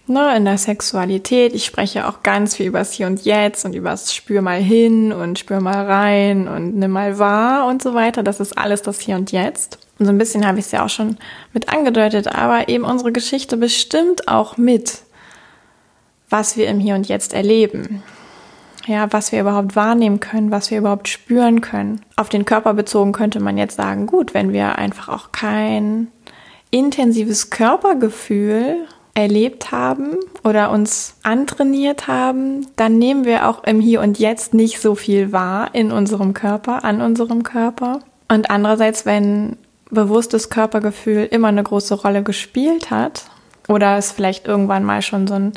ne, 0.07 0.37
in 0.37 0.45
der 0.45 0.57
Sexualität. 0.57 1.52
Ich 1.52 1.64
spreche 1.64 2.07
auch 2.07 2.23
ganz 2.23 2.55
viel 2.55 2.67
übers 2.67 2.93
Hier 2.93 3.09
und 3.09 3.25
Jetzt 3.25 3.64
und 3.64 3.75
übers 3.75 4.14
Spür 4.14 4.40
mal 4.40 4.61
hin 4.61 5.12
und 5.12 5.37
Spür 5.40 5.59
mal 5.61 5.85
rein 5.85 6.47
und 6.47 6.76
nimm 6.76 6.93
mal 6.93 7.19
wahr 7.19 7.67
und 7.67 7.83
so 7.83 7.93
weiter. 7.95 8.23
Das 8.23 8.38
ist 8.38 8.57
alles 8.57 8.83
das 8.83 9.00
Hier 9.00 9.17
und 9.17 9.33
Jetzt. 9.33 9.81
Und 9.99 10.07
so 10.07 10.12
ein 10.12 10.19
bisschen 10.19 10.47
habe 10.47 10.61
ich 10.61 10.67
es 10.67 10.71
ja 10.71 10.85
auch 10.85 10.90
schon 10.90 11.17
mit 11.52 11.71
angedeutet, 11.71 12.28
aber 12.28 12.69
eben 12.69 12.85
unsere 12.85 13.11
Geschichte 13.11 13.57
bestimmt 13.57 14.28
auch 14.28 14.59
mit, 14.59 15.00
was 16.31 16.57
wir 16.57 16.69
im 16.69 16.78
Hier 16.78 16.95
und 16.95 17.09
Jetzt 17.09 17.35
erleben 17.35 18.05
ja, 18.88 19.12
was 19.12 19.33
wir 19.33 19.40
überhaupt 19.40 19.76
wahrnehmen 19.76 20.18
können, 20.18 20.50
was 20.50 20.71
wir 20.71 20.78
überhaupt 20.78 21.09
spüren 21.09 21.61
können. 21.61 22.00
Auf 22.16 22.28
den 22.28 22.45
Körper 22.45 22.75
bezogen 22.75 23.12
könnte 23.12 23.40
man 23.40 23.59
jetzt 23.59 23.76
sagen, 23.76 24.07
gut, 24.07 24.35
wenn 24.35 24.52
wir 24.52 24.76
einfach 24.76 25.09
auch 25.09 25.30
kein 25.33 26.09
intensives 26.71 27.50
Körpergefühl 27.50 28.87
erlebt 29.14 29.73
haben 29.73 30.16
oder 30.45 30.71
uns 30.71 31.16
antrainiert 31.23 32.07
haben, 32.07 32.66
dann 32.76 32.99
nehmen 32.99 33.25
wir 33.25 33.49
auch 33.49 33.64
im 33.64 33.80
Hier 33.80 34.00
und 34.00 34.18
Jetzt 34.18 34.54
nicht 34.54 34.80
so 34.80 34.95
viel 34.95 35.33
wahr 35.33 35.71
in 35.75 35.90
unserem 35.90 36.35
Körper, 36.35 36.85
an 36.85 37.00
unserem 37.00 37.42
Körper. 37.42 38.00
Und 38.28 38.50
andererseits, 38.50 39.07
wenn 39.07 39.57
bewusstes 39.90 40.50
Körpergefühl 40.50 41.25
immer 41.25 41.49
eine 41.49 41.62
große 41.62 41.95
Rolle 41.95 42.23
gespielt 42.23 42.90
hat 42.90 43.25
oder 43.68 43.97
es 43.97 44.12
vielleicht 44.12 44.47
irgendwann 44.47 44.85
mal 44.85 45.02
schon 45.02 45.26
so 45.26 45.35
ein 45.35 45.52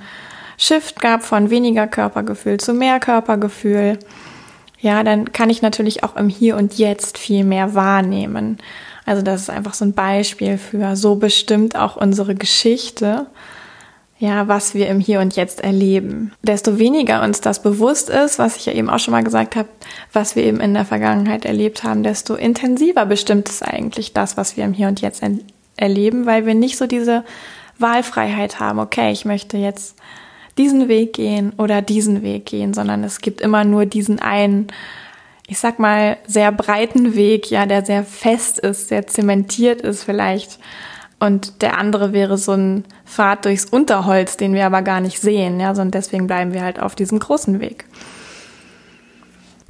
Shift 0.62 1.01
gab 1.01 1.24
von 1.24 1.50
weniger 1.50 1.88
Körpergefühl 1.88 2.60
zu 2.60 2.75
mehr 2.75 3.00
Körpergefühl, 3.00 3.98
ja, 4.80 5.03
dann 5.03 5.32
kann 5.32 5.50
ich 5.50 5.63
natürlich 5.63 6.03
auch 6.03 6.15
im 6.15 6.30
Hier 6.30 6.56
und 6.56 6.77
Jetzt 6.77 7.18
viel 7.18 7.44
mehr 7.44 7.74
wahrnehmen. 7.74 8.60
Also 9.03 9.24
das 9.24 9.41
ist 9.41 9.50
einfach 9.50 9.74
so 9.74 9.86
ein 9.86 9.94
Beispiel 9.94 10.60
für 10.60 10.96
so 10.96 11.15
bestimmt 11.15 11.75
auch 11.75 11.96
unsere 11.96 12.36
Geschichte, 12.36 13.25
ja, 14.20 14.48
was 14.48 14.75
wir 14.75 14.88
im 14.88 15.00
Hier 15.00 15.20
und 15.20 15.36
Jetzt 15.36 15.62
erleben. 15.62 16.32
Desto 16.44 16.77
weniger 16.77 17.24
uns 17.24 17.41
das 17.41 17.63
bewusst 17.63 18.12
ist, 18.12 18.38
was 18.38 18.56
ich 18.56 18.68
ja 18.68 18.74
eben 18.74 18.91
auch 18.91 19.00
schon 19.00 19.13
mal 19.13 19.24
gesagt 19.24 19.56
habe, 19.56 19.70
was 20.13 20.36
wir 20.36 20.44
eben 20.44 20.60
in 20.60 20.75
der 20.75 20.86
Vergangenheit 20.86 21.44
erlebt 21.44 21.84
haben, 21.84 22.03
desto 22.03 22.36
intensiver 22.36 23.08
bestimmt 23.08 23.50
es 23.50 23.63
eigentlich 23.63 24.13
das, 24.13 24.38
was 24.38 24.58
wir 24.58 24.65
im 24.65 24.74
Hier 24.74 24.89
und 24.89 25.01
Jetzt 25.01 25.24
erleben, 25.75 26.27
weil 26.27 26.46
wir 26.46 26.53
nicht 26.53 26.77
so 26.77 26.86
diese 26.86 27.24
Wahlfreiheit 27.80 28.60
haben. 28.60 28.77
Okay, 28.77 29.12
ich 29.12 29.25
möchte 29.25 29.58
jetzt 29.58 29.96
diesen 30.58 30.88
Weg 30.88 31.13
gehen 31.13 31.53
oder 31.58 31.81
diesen 31.81 32.22
Weg 32.22 32.46
gehen, 32.46 32.74
sondern 32.74 33.03
es 33.03 33.20
gibt 33.20 33.41
immer 33.41 33.63
nur 33.63 33.86
diesen 33.86 34.20
einen, 34.20 34.67
ich 35.48 35.60
sag 35.60 35.79
mal, 35.79 36.17
sehr 36.27 36.51
breiten 36.51 37.15
Weg, 37.15 37.50
ja, 37.50 37.65
der 37.65 37.86
sehr 37.86 38.03
fest 38.03 38.60
ist, 38.60 38.89
sehr 38.89 39.08
zementiert 39.08 39.81
ist 39.81 40.03
vielleicht. 40.03 40.60
Und 41.20 41.62
der 41.62 41.77
andere 41.77 42.13
wäre 42.13 42.38
so 42.38 42.53
ein 42.53 42.84
Pfad 43.05 43.46
durchs 43.46 43.65
Unterholz, 43.65 44.38
den 44.38 44.53
wir 44.53 44.65
aber 44.65 44.81
gar 44.81 45.01
nicht 45.01 45.20
sehen, 45.20 45.60
ja, 45.60 45.75
sondern 45.75 45.91
deswegen 45.91 46.27
bleiben 46.27 46.53
wir 46.53 46.63
halt 46.63 46.79
auf 46.81 46.96
diesem 46.96 47.20
großen 47.20 47.60
Weg. 47.60 47.86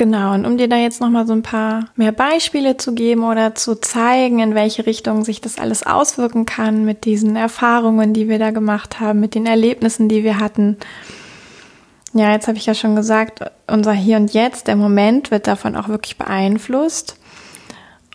Genau, 0.02 0.34
und 0.34 0.48
um 0.48 0.58
dir 0.58 0.68
da 0.68 0.78
jetzt 0.78 1.00
nochmal 1.00 1.28
so 1.28 1.34
ein 1.34 1.44
paar 1.44 1.86
mehr 1.96 2.12
Beispiele 2.12 2.76
zu 2.76 2.96
geben 2.96 3.24
oder 3.24 3.54
zu 3.54 3.80
zeigen, 3.80 4.40
in 4.40 4.56
welche 4.56 4.88
Richtung 4.88 5.24
sich 5.24 5.42
das 5.42 5.60
alles 5.60 5.86
auswirken 5.86 6.48
kann 6.48 6.86
mit 6.86 7.06
diesen 7.06 7.36
Erfahrungen, 7.36 8.12
die 8.12 8.28
wir 8.28 8.40
da 8.40 8.50
gemacht 8.50 9.00
haben, 9.00 9.20
mit 9.20 9.36
den 9.36 9.46
Erlebnissen, 9.46 10.10
die 10.10 10.24
wir 10.24 10.40
hatten. 10.40 10.78
Ja, 12.14 12.32
jetzt 12.32 12.48
habe 12.48 12.58
ich 12.58 12.66
ja 12.66 12.74
schon 12.74 12.96
gesagt, 12.96 13.42
unser 13.68 13.94
Hier 13.94 14.18
und 14.18 14.34
Jetzt, 14.34 14.66
der 14.66 14.76
Moment 14.76 15.30
wird 15.30 15.46
davon 15.46 15.76
auch 15.76 15.88
wirklich 15.88 16.18
beeinflusst. 16.18 17.20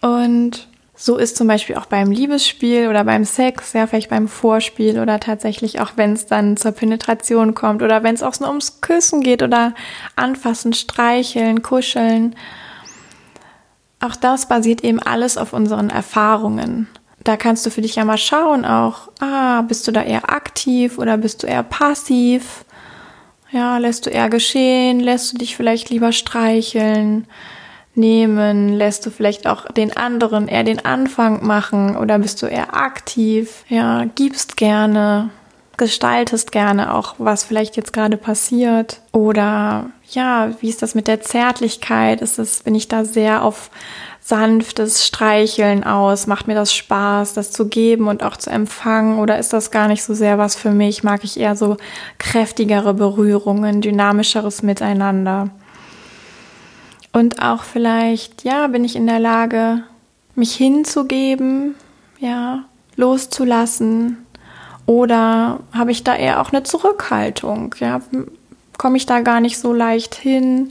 Und 0.03 0.67
so 0.99 1.19
ist 1.19 1.37
zum 1.37 1.47
Beispiel 1.47 1.77
auch 1.77 1.85
beim 1.85 2.11
Liebesspiel 2.11 2.89
oder 2.89 3.05
beim 3.05 3.27
Sex, 3.27 3.75
ja, 3.75 3.87
vielleicht 3.87 4.09
beim 4.09 4.29
Vorspiel 4.29 4.99
oder 4.99 5.21
tatsächlich 5.21 5.81
auch, 5.81 5.93
wenn 5.97 6.15
es 6.15 6.25
dann 6.25 6.57
zur 6.57 6.73
Penetration 6.73 7.55
kommt 7.55 7.83
oder 7.83 8.03
wenn 8.03 8.15
es 8.15 8.23
auch 8.23 8.41
nur 8.41 8.49
ums 8.49 8.81
Küssen 8.81 9.21
geht 9.21 9.43
oder 9.43 9.75
anfassen, 10.17 10.73
streicheln, 10.73 11.63
kuscheln. 11.63 12.35
Auch 14.01 14.17
das 14.17 14.49
basiert 14.49 14.85
eben 14.85 14.99
alles 14.99 15.37
auf 15.37 15.53
unseren 15.53 15.91
Erfahrungen. 15.91 16.89
Da 17.25 17.37
kannst 17.37 17.67
du 17.67 17.71
für 17.71 17.83
dich 17.83 17.97
ja 17.97 18.05
mal 18.05 18.19
schauen 18.19 18.65
auch, 18.65 19.09
ah, 19.21 19.63
bist 19.63 19.87
du 19.87 19.93
da 19.93 20.03
eher 20.03 20.31
aktiv 20.31 20.97
oder 20.99 21.19
bist 21.19 21.43
du 21.43 21.47
eher 21.47 21.63
passiv? 21.63 22.65
Ja, 23.51 23.77
lässt 23.79 24.07
du 24.07 24.11
eher 24.11 24.31
geschehen, 24.31 25.01
lässt 25.01 25.33
du 25.33 25.39
dich 25.39 25.57
vielleicht 25.57 25.91
lieber 25.91 26.13
streicheln? 26.13 27.27
Nehmen? 27.97 28.73
Lässt 28.73 29.07
du 29.07 29.11
vielleicht 29.11 29.47
auch 29.47 29.67
den 29.73 29.97
anderen 29.97 30.49
eher 30.49 30.65
den 30.65 30.85
Anfang 30.85 31.45
machen 31.47 31.97
oder 31.97 32.19
bist 32.19 32.43
du 32.43 32.47
eher 32.47 32.77
aktiv? 32.77 33.65
Ja, 33.69 34.05
gibst 34.15 34.57
gerne, 34.57 35.31
gestaltest 35.77 36.53
gerne 36.53 36.95
auch, 36.95 37.15
was 37.19 37.45
vielleicht 37.45 37.77
jetzt 37.77 37.93
gerade 37.93 38.17
passiert 38.17 39.01
oder 39.13 39.87
ja, 40.11 40.51
wie 40.61 40.69
ist 40.69 40.83
das 40.83 40.95
mit 40.95 41.09
der 41.09 41.21
Zärtlichkeit? 41.21 42.21
Ist 42.21 42.39
es, 42.39 42.63
bin 42.63 42.75
ich 42.75 42.89
da 42.89 43.05
sehr 43.05 43.43
auf 43.43 43.71
sanftes 44.21 45.07
Streicheln 45.07 45.85
aus? 45.85 46.27
Macht 46.27 46.47
mir 46.47 46.55
das 46.55 46.75
Spaß, 46.75 47.35
das 47.35 47.53
zu 47.53 47.69
geben 47.69 48.09
und 48.09 48.23
auch 48.23 48.37
zu 48.37 48.51
empfangen? 48.51 49.19
Oder 49.19 49.39
ist 49.39 49.53
das 49.53 49.71
gar 49.71 49.89
nicht 49.89 50.03
so 50.03 50.15
sehr 50.15 50.39
was 50.39 50.57
für 50.57 50.71
mich? 50.71 51.03
Mag 51.03 51.25
ich 51.25 51.39
eher 51.39 51.57
so 51.57 51.77
kräftigere 52.19 52.95
Berührungen, 52.95 53.81
dynamischeres 53.81 54.63
Miteinander? 54.63 55.51
Und 57.17 57.41
auch 57.41 57.63
vielleicht, 57.63 58.45
ja, 58.45 58.67
bin 58.67 58.85
ich 58.85 58.95
in 58.95 59.07
der 59.07 59.19
Lage, 59.19 59.85
mich 60.35 60.55
hinzugeben, 60.55 61.75
ja, 62.19 62.65
loszulassen. 62.97 64.27
Oder 64.85 65.61
habe 65.73 65.93
ich 65.93 66.05
da 66.05 66.15
eher 66.15 66.43
auch 66.43 66.53
eine 66.53 66.63
Zurückhaltung? 66.63 67.75
Ja, 67.81 68.03
komme 68.77 68.99
ich 68.99 69.07
da 69.07 69.21
gar 69.21 69.41
nicht 69.41 69.57
so 69.57 69.73
leicht 69.73 70.15
hin? 70.15 70.69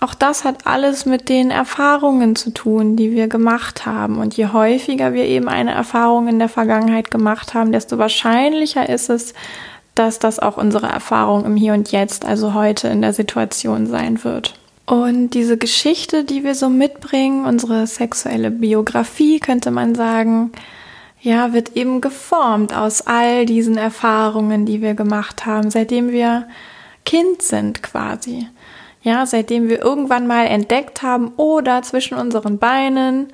Auch 0.00 0.14
das 0.14 0.42
hat 0.42 0.66
alles 0.66 1.06
mit 1.06 1.28
den 1.28 1.52
Erfahrungen 1.52 2.34
zu 2.34 2.50
tun, 2.50 2.96
die 2.96 3.12
wir 3.12 3.28
gemacht 3.28 3.86
haben. 3.86 4.18
Und 4.18 4.36
je 4.36 4.48
häufiger 4.48 5.12
wir 5.12 5.26
eben 5.26 5.48
eine 5.48 5.70
Erfahrung 5.70 6.26
in 6.26 6.40
der 6.40 6.48
Vergangenheit 6.48 7.12
gemacht 7.12 7.54
haben, 7.54 7.70
desto 7.70 7.96
wahrscheinlicher 7.96 8.88
ist 8.88 9.08
es, 9.08 9.34
dass 9.94 10.18
das 10.18 10.40
auch 10.40 10.56
unsere 10.56 10.88
Erfahrung 10.88 11.44
im 11.44 11.54
Hier 11.54 11.74
und 11.74 11.92
Jetzt, 11.92 12.24
also 12.24 12.54
heute 12.54 12.88
in 12.88 13.02
der 13.02 13.12
Situation 13.12 13.86
sein 13.86 14.24
wird. 14.24 14.59
Und 14.90 15.34
diese 15.34 15.56
Geschichte, 15.56 16.24
die 16.24 16.42
wir 16.42 16.56
so 16.56 16.68
mitbringen, 16.68 17.44
unsere 17.44 17.86
sexuelle 17.86 18.50
Biografie, 18.50 19.38
könnte 19.38 19.70
man 19.70 19.94
sagen, 19.94 20.50
ja, 21.20 21.52
wird 21.52 21.76
eben 21.76 22.00
geformt 22.00 22.74
aus 22.74 23.02
all 23.02 23.46
diesen 23.46 23.76
Erfahrungen, 23.76 24.66
die 24.66 24.82
wir 24.82 24.94
gemacht 24.94 25.46
haben, 25.46 25.70
seitdem 25.70 26.10
wir 26.10 26.48
Kind 27.04 27.40
sind 27.40 27.84
quasi. 27.84 28.48
Ja, 29.00 29.26
seitdem 29.26 29.68
wir 29.68 29.80
irgendwann 29.80 30.26
mal 30.26 30.46
entdeckt 30.46 31.02
haben 31.02 31.34
oder 31.36 31.82
zwischen 31.82 32.18
unseren 32.18 32.58
Beinen, 32.58 33.28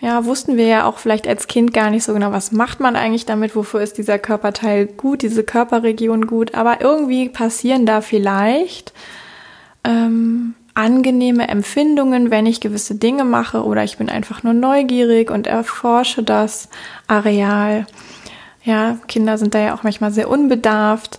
ja, 0.00 0.24
wussten 0.24 0.56
wir 0.56 0.66
ja 0.66 0.86
auch 0.86 0.98
vielleicht 0.98 1.28
als 1.28 1.46
Kind 1.46 1.72
gar 1.72 1.90
nicht 1.90 2.02
so 2.02 2.14
genau, 2.14 2.32
was 2.32 2.50
macht 2.50 2.80
man 2.80 2.96
eigentlich 2.96 3.26
damit, 3.26 3.54
wofür 3.54 3.80
ist 3.80 3.96
dieser 3.96 4.18
Körperteil 4.18 4.86
gut, 4.86 5.22
diese 5.22 5.44
Körperregion 5.44 6.26
gut, 6.26 6.56
aber 6.56 6.80
irgendwie 6.80 7.28
passieren 7.28 7.86
da 7.86 8.00
vielleicht 8.00 8.92
ähm, 9.84 10.56
angenehme 10.74 11.48
Empfindungen, 11.48 12.30
wenn 12.30 12.46
ich 12.46 12.60
gewisse 12.60 12.94
Dinge 12.94 13.24
mache 13.24 13.64
oder 13.64 13.84
ich 13.84 13.98
bin 13.98 14.08
einfach 14.08 14.42
nur 14.42 14.54
neugierig 14.54 15.30
und 15.30 15.46
erforsche 15.46 16.22
das 16.22 16.68
Areal. 17.06 17.86
Ja, 18.62 18.98
Kinder 19.08 19.38
sind 19.38 19.54
da 19.54 19.58
ja 19.58 19.74
auch 19.74 19.82
manchmal 19.82 20.10
sehr 20.10 20.28
unbedarft. 20.28 21.18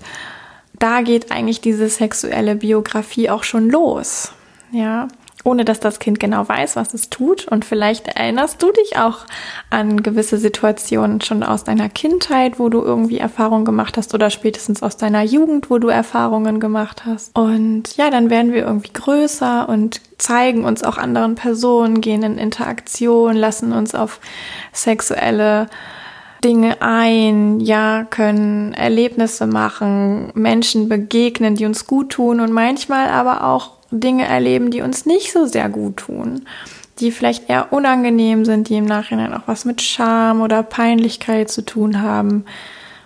Da 0.80 1.02
geht 1.02 1.32
eigentlich 1.32 1.62
diese 1.62 1.90
sexuelle 1.90 2.56
Biografie 2.56 3.30
auch 3.30 3.44
schon 3.44 3.70
los. 3.70 4.34
Ja, 4.72 5.08
ohne 5.44 5.66
dass 5.66 5.80
das 5.80 6.00
Kind 6.00 6.20
genau 6.20 6.48
weiß, 6.48 6.76
was 6.76 6.94
es 6.94 7.10
tut. 7.10 7.48
Und 7.48 7.66
vielleicht 7.66 8.08
erinnerst 8.08 8.62
du 8.62 8.72
dich 8.72 8.98
auch 8.98 9.26
an 9.70 10.04
gewisse 10.04 10.38
Situationen 10.38 11.22
schon 11.22 11.44
aus 11.44 11.64
deiner 11.64 11.90
Kindheit, 11.90 12.60
wo 12.60 12.70
du 12.70 12.82
irgendwie 12.82 13.18
Erfahrungen 13.18 13.66
gemacht 13.66 13.98
hast 13.98 14.14
oder 14.14 14.30
spätestens 14.30 14.84
aus 14.84 14.98
deiner 14.98 15.24
Jugend, 15.24 15.70
wo 15.70 15.78
du 15.78 15.90
Erfahrungen 15.90 16.60
gemacht 16.60 17.04
hast. 17.06 17.38
Und 17.38 17.96
ja, 17.98 18.10
dann 18.10 18.30
werden 18.30 18.54
wir 18.54 18.64
irgendwie 18.64 18.94
größer 18.94 19.68
und 19.68 20.02
zeigen 20.18 20.66
uns 20.66 20.84
auch 20.84 20.98
anderen 20.98 21.36
Personen, 21.36 22.02
gehen 22.02 22.24
in 22.24 22.38
Interaktion, 22.38 23.36
lassen 23.36 23.74
uns 23.74 23.96
auf 23.96 24.20
sexuelle 24.72 25.68
Dinge 26.44 26.82
ein, 26.82 27.60
ja, 27.60 28.06
können 28.10 28.74
Erlebnisse 28.74 29.46
machen, 29.48 30.32
Menschen 30.34 30.90
begegnen, 30.90 31.56
die 31.56 31.66
uns 31.66 31.86
gut 31.86 32.12
tun 32.12 32.40
und 32.40 32.52
manchmal 32.52 33.10
aber 33.10 33.44
auch 33.46 33.81
Dinge 33.92 34.26
erleben, 34.26 34.72
die 34.72 34.82
uns 34.82 35.06
nicht 35.06 35.32
so 35.32 35.46
sehr 35.46 35.70
gut 35.70 35.98
tun, 35.98 36.46
die 37.00 37.12
vielleicht 37.12 37.50
eher 37.50 37.74
unangenehm 37.74 38.46
sind, 38.46 38.70
die 38.70 38.78
im 38.78 38.86
Nachhinein 38.86 39.34
auch 39.34 39.44
was 39.48 39.66
mit 39.66 39.82
Scham 39.82 40.42
oder 40.42 40.64
Peinlichkeit 40.64 41.50
zu 41.50 41.64
tun 41.64 42.02
haben. 42.02 42.46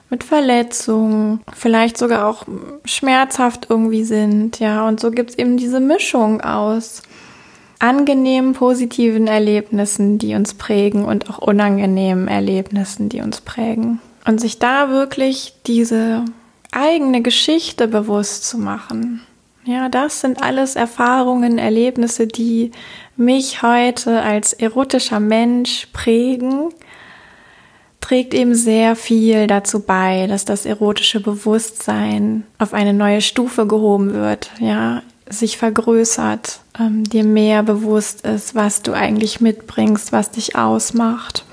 mit 0.10 0.24
Verletzungen, 0.24 1.42
vielleicht 1.52 1.98
sogar 1.98 2.28
auch 2.28 2.46
schmerzhaft 2.86 3.68
irgendwie 3.70 4.04
sind, 4.04 4.60
ja. 4.60 4.88
Und 4.88 5.00
so 5.00 5.12
gibt 5.12 5.32
es 5.32 5.38
eben 5.38 5.58
diese 5.58 5.80
Mischung 5.80 6.42
aus 6.42 7.02
angenehmen, 7.80 8.54
positiven 8.54 9.28
Erlebnissen, 9.28 10.18
die 10.18 10.36
uns 10.36 10.54
prägen 10.54 11.06
und 11.06 11.30
auch 11.30 11.40
unangenehmen 11.40 12.28
Erlebnissen, 12.28 13.10
die 13.10 13.22
uns 13.22 13.42
prägen. 13.42 14.00
Und 14.26 14.40
sich 14.40 14.60
da 14.60 14.90
wirklich 14.90 15.56
diese 15.68 16.24
eigene 16.72 17.22
Geschichte 17.22 17.88
bewusst 17.88 18.48
zu 18.48 18.58
machen. 18.58 19.22
Ja, 19.66 19.90
das 19.90 20.22
sind 20.22 20.44
alles 20.44 20.76
Erfahrungen, 20.76 21.58
Erlebnisse, 21.58 22.28
die 22.28 22.72
mich 23.18 23.64
heute 23.64 24.22
als 24.22 24.54
erotischer 24.54 25.20
Mensch 25.20 25.88
prägen, 25.92 26.70
trägt 28.00 28.36
eben 28.36 28.54
sehr 28.54 28.96
viel 28.96 29.48
dazu 29.48 29.80
bei, 29.80 30.28
dass 30.28 30.46
das 30.46 30.68
erotische 30.68 31.20
Bewusstsein 31.20 32.44
auf 32.60 32.76
eine 32.76 32.94
neue 32.94 33.22
Stufe 33.22 33.66
gehoben 33.66 34.14
wird, 34.14 34.52
ja, 34.60 35.02
sich 35.28 35.58
vergrößert, 35.58 36.60
ähm, 36.80 37.04
dir 37.04 37.24
mehr 37.24 37.64
bewusst 37.64 38.22
ist, 38.22 38.54
was 38.54 38.84
du 38.84 38.94
eigentlich 38.94 39.42
mitbringst, 39.42 40.12
was 40.12 40.30
dich 40.30 40.56
ausmacht. 40.56 41.44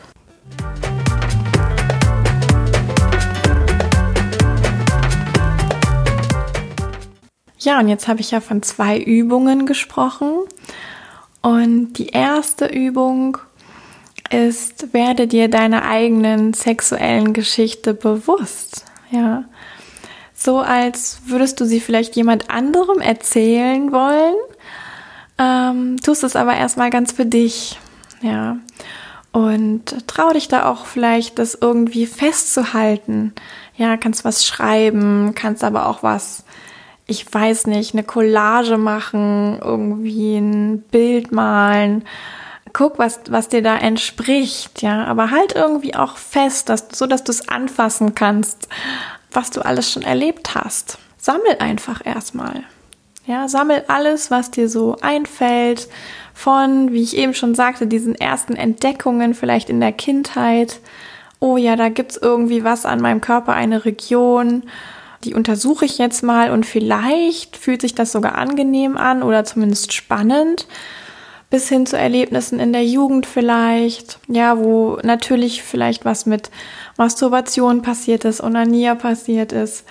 Ja, 7.62 7.78
und 7.78 7.88
jetzt 7.88 8.08
habe 8.08 8.20
ich 8.20 8.32
ja 8.32 8.40
von 8.40 8.62
zwei 8.62 8.98
Übungen 8.98 9.66
gesprochen. 9.66 10.32
Und 11.42 11.94
die 11.94 12.08
erste 12.08 12.66
Übung 12.66 13.38
ist, 14.30 14.92
werde 14.92 15.28
dir 15.28 15.48
deiner 15.48 15.84
eigenen 15.84 16.54
sexuellen 16.54 17.32
Geschichte 17.32 17.94
bewusst. 17.94 18.84
Ja. 19.10 19.44
So 20.34 20.58
als 20.58 21.20
würdest 21.26 21.60
du 21.60 21.64
sie 21.64 21.78
vielleicht 21.80 22.16
jemand 22.16 22.50
anderem 22.50 23.00
erzählen 23.00 23.92
wollen, 23.92 24.34
ähm, 25.38 25.98
tust 25.98 26.24
es 26.24 26.34
aber 26.34 26.56
erstmal 26.56 26.90
ganz 26.90 27.12
für 27.12 27.26
dich. 27.26 27.78
Ja. 28.22 28.56
Und 29.30 30.08
trau 30.08 30.32
dich 30.32 30.48
da 30.48 30.66
auch 30.66 30.86
vielleicht, 30.86 31.38
das 31.38 31.56
irgendwie 31.60 32.06
festzuhalten. 32.06 33.32
Ja, 33.76 33.96
kannst 33.96 34.24
was 34.24 34.44
schreiben, 34.44 35.34
kannst 35.34 35.62
aber 35.62 35.86
auch 35.86 36.02
was 36.02 36.44
ich 37.06 37.32
weiß 37.32 37.66
nicht, 37.66 37.94
eine 37.94 38.04
Collage 38.04 38.78
machen, 38.78 39.58
irgendwie 39.62 40.36
ein 40.36 40.82
Bild 40.90 41.32
malen. 41.32 42.04
Guck, 42.72 42.98
was, 42.98 43.20
was 43.28 43.48
dir 43.48 43.62
da 43.62 43.76
entspricht, 43.76 44.82
ja. 44.82 45.04
Aber 45.04 45.30
halt 45.30 45.54
irgendwie 45.54 45.94
auch 45.94 46.16
fest, 46.16 46.68
dass, 46.68 46.88
so 46.92 47.06
dass 47.06 47.24
du 47.24 47.32
es 47.32 47.48
anfassen 47.48 48.14
kannst, 48.14 48.68
was 49.30 49.50
du 49.50 49.64
alles 49.64 49.90
schon 49.90 50.02
erlebt 50.02 50.54
hast. 50.54 50.98
Sammel 51.18 51.56
einfach 51.58 52.04
erstmal. 52.04 52.64
Ja, 53.26 53.46
sammel 53.46 53.84
alles, 53.88 54.30
was 54.30 54.50
dir 54.50 54.68
so 54.68 54.96
einfällt, 55.00 55.88
von, 56.34 56.92
wie 56.92 57.02
ich 57.02 57.16
eben 57.16 57.34
schon 57.34 57.54
sagte, 57.54 57.86
diesen 57.86 58.14
ersten 58.14 58.56
Entdeckungen 58.56 59.34
vielleicht 59.34 59.70
in 59.70 59.80
der 59.80 59.92
Kindheit. 59.92 60.80
Oh 61.38 61.56
ja, 61.56 61.76
da 61.76 61.88
gibt's 61.88 62.16
irgendwie 62.16 62.64
was 62.64 62.86
an 62.86 63.00
meinem 63.00 63.20
Körper, 63.20 63.52
eine 63.52 63.84
Region 63.84 64.64
die 65.24 65.34
untersuche 65.34 65.84
ich 65.84 65.98
jetzt 65.98 66.22
mal 66.22 66.50
und 66.50 66.66
vielleicht 66.66 67.56
fühlt 67.56 67.80
sich 67.80 67.94
das 67.94 68.12
sogar 68.12 68.36
angenehm 68.36 68.96
an 68.96 69.22
oder 69.22 69.44
zumindest 69.44 69.92
spannend. 69.92 70.66
Bis 71.50 71.68
hin 71.68 71.84
zu 71.84 71.98
Erlebnissen 71.98 72.60
in 72.60 72.72
der 72.72 72.84
Jugend 72.84 73.26
vielleicht, 73.26 74.18
ja, 74.26 74.58
wo 74.58 74.98
natürlich 75.02 75.62
vielleicht 75.62 76.06
was 76.06 76.24
mit 76.24 76.50
Masturbation 76.96 77.82
passiert 77.82 78.24
ist, 78.24 78.42
Onania 78.42 78.94
passiert 78.94 79.52
ist, 79.52 79.84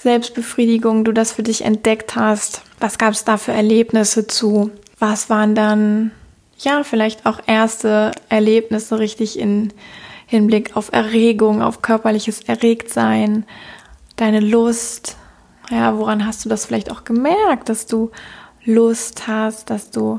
Selbstbefriedigung, 0.00 1.04
du 1.04 1.12
das 1.12 1.32
für 1.32 1.42
dich 1.42 1.64
entdeckt 1.64 2.16
hast. 2.16 2.62
Was 2.80 2.98
gab 2.98 3.12
es 3.12 3.24
da 3.24 3.36
für 3.36 3.52
Erlebnisse 3.52 4.26
zu? 4.26 4.70
Was 4.98 5.30
waren 5.30 5.54
dann, 5.54 6.12
ja, 6.58 6.82
vielleicht 6.82 7.26
auch 7.26 7.40
erste 7.46 8.12
Erlebnisse 8.28 8.98
richtig 8.98 9.38
in 9.38 9.72
Hinblick 10.26 10.76
auf 10.76 10.92
Erregung, 10.92 11.62
auf 11.62 11.82
körperliches 11.82 12.42
Erregtsein? 12.42 13.44
Deine 14.20 14.40
Lust. 14.40 15.16
Ja, 15.70 15.96
woran 15.96 16.26
hast 16.26 16.44
du 16.44 16.48
das 16.48 16.66
vielleicht 16.66 16.90
auch 16.90 17.04
gemerkt, 17.04 17.68
dass 17.68 17.86
du 17.86 18.10
Lust 18.64 19.28
hast, 19.28 19.70
dass 19.70 19.90
du 19.90 20.18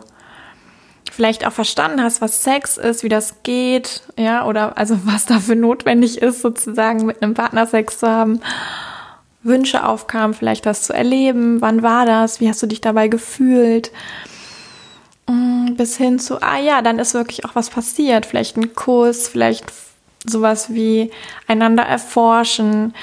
vielleicht 1.11 1.45
auch 1.45 1.51
verstanden 1.51 2.01
hast, 2.01 2.21
was 2.21 2.43
Sex 2.43 2.77
ist, 2.77 3.03
wie 3.03 3.09
das 3.09 3.43
geht, 3.43 4.03
ja, 4.17 4.45
oder 4.45 4.77
also 4.77 4.97
was 5.05 5.25
dafür 5.25 5.55
notwendig 5.55 6.21
ist, 6.21 6.41
sozusagen 6.41 7.05
mit 7.05 7.21
einem 7.21 7.33
Partner 7.33 7.65
Sex 7.65 7.99
zu 7.99 8.07
haben. 8.07 8.41
Wünsche 9.41 9.85
aufkamen, 9.85 10.33
vielleicht 10.33 10.65
das 10.65 10.83
zu 10.83 10.93
erleben. 10.93 11.61
Wann 11.61 11.81
war 11.81 12.05
das? 12.05 12.41
Wie 12.41 12.49
hast 12.49 12.61
du 12.61 12.67
dich 12.67 12.81
dabei 12.81 13.07
gefühlt? 13.07 13.91
Mm, 15.27 15.75
bis 15.75 15.95
hin 15.95 16.19
zu, 16.19 16.41
ah 16.41 16.57
ja, 16.57 16.81
dann 16.81 16.99
ist 16.99 17.13
wirklich 17.13 17.45
auch 17.45 17.55
was 17.55 17.69
passiert. 17.69 18.25
Vielleicht 18.25 18.57
ein 18.57 18.75
Kuss, 18.75 19.29
vielleicht 19.29 19.71
sowas 20.27 20.73
wie 20.73 21.11
einander 21.47 21.83
erforschen, 21.83 22.93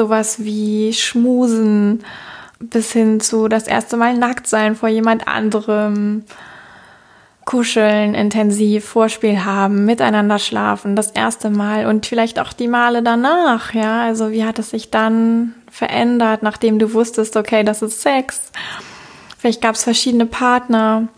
sowas 0.00 0.42
wie 0.42 0.94
Schmusen 0.94 2.02
bis 2.58 2.90
hin 2.90 3.20
zu 3.20 3.48
das 3.48 3.66
erste 3.66 3.98
Mal 3.98 4.16
nackt 4.16 4.46
sein 4.46 4.74
vor 4.74 4.88
jemand 4.88 5.28
anderem, 5.28 6.24
kuscheln 7.44 8.14
intensiv, 8.14 8.86
Vorspiel 8.86 9.44
haben, 9.44 9.84
miteinander 9.84 10.38
schlafen, 10.38 10.96
das 10.96 11.10
erste 11.10 11.50
Mal 11.50 11.84
und 11.84 12.06
vielleicht 12.06 12.38
auch 12.38 12.54
die 12.54 12.68
Male 12.68 13.02
danach, 13.02 13.74
ja, 13.74 14.02
also 14.02 14.30
wie 14.30 14.44
hat 14.44 14.58
es 14.58 14.70
sich 14.70 14.90
dann 14.90 15.54
verändert, 15.70 16.42
nachdem 16.42 16.78
du 16.78 16.94
wusstest, 16.94 17.36
okay, 17.36 17.62
das 17.62 17.82
ist 17.82 18.00
Sex. 18.00 18.52
Vielleicht 19.36 19.60
gab 19.60 19.74
es 19.74 19.84
verschiedene 19.84 20.24
Partner, 20.24 21.08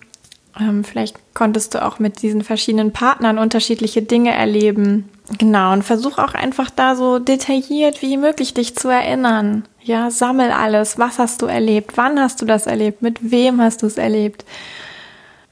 ähm, 0.59 0.83
vielleicht 0.83 1.17
konntest 1.35 1.75
du 1.75 1.85
auch 1.85 2.01
mit 2.01 2.21
diesen 2.23 2.43
verschiedenen 2.43 2.93
Partnern 2.93 3.39
unterschiedliche 3.39 4.03
Dinge 4.03 4.33
erleben. 4.33 5.09
Genau, 5.39 5.73
und 5.73 5.83
versuch 5.83 6.19
auch 6.19 6.35
einfach 6.35 6.71
da 6.71 6.95
so 6.95 7.19
detailliert 7.19 8.03
wie 8.03 8.17
möglich 8.17 8.55
dich 8.55 8.77
zu 8.77 8.89
erinnern. 8.89 9.65
Ja, 9.81 10.11
sammel 10.11 10.51
alles. 10.51 10.99
Was 10.99 11.19
hast 11.19 11.43
du 11.43 11.47
erlebt? 11.47 11.97
Wann 11.97 12.21
hast 12.21 12.43
du 12.43 12.47
das 12.47 12.67
erlebt? 12.67 13.03
Mit 13.03 13.31
wem 13.31 13.61
hast 13.61 13.83
du 13.83 13.87
es 13.87 13.97
erlebt? 13.97 14.45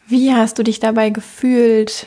Wie 0.06 0.34
hast 0.34 0.58
du 0.58 0.62
dich 0.62 0.80
dabei 0.80 1.10
gefühlt? 1.10 2.06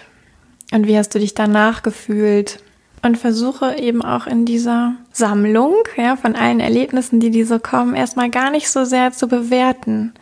Und 0.72 0.88
wie 0.88 0.98
hast 0.98 1.16
du 1.16 1.20
dich 1.20 1.34
danach 1.34 1.84
gefühlt? 1.84 2.60
Und 3.02 3.18
versuche 3.18 3.78
eben 3.78 4.02
auch 4.02 4.28
in 4.28 4.46
dieser 4.46 4.96
Sammlung, 5.12 5.76
ja, 5.98 6.16
von 6.16 6.36
allen 6.36 6.60
Erlebnissen, 6.60 7.20
die 7.20 7.32
dir 7.32 7.46
so 7.46 7.60
kommen, 7.60 7.96
erstmal 7.96 8.30
gar 8.30 8.50
nicht 8.50 8.70
so 8.70 8.86
sehr 8.86 9.12
zu 9.12 9.28
bewerten. 9.28 10.14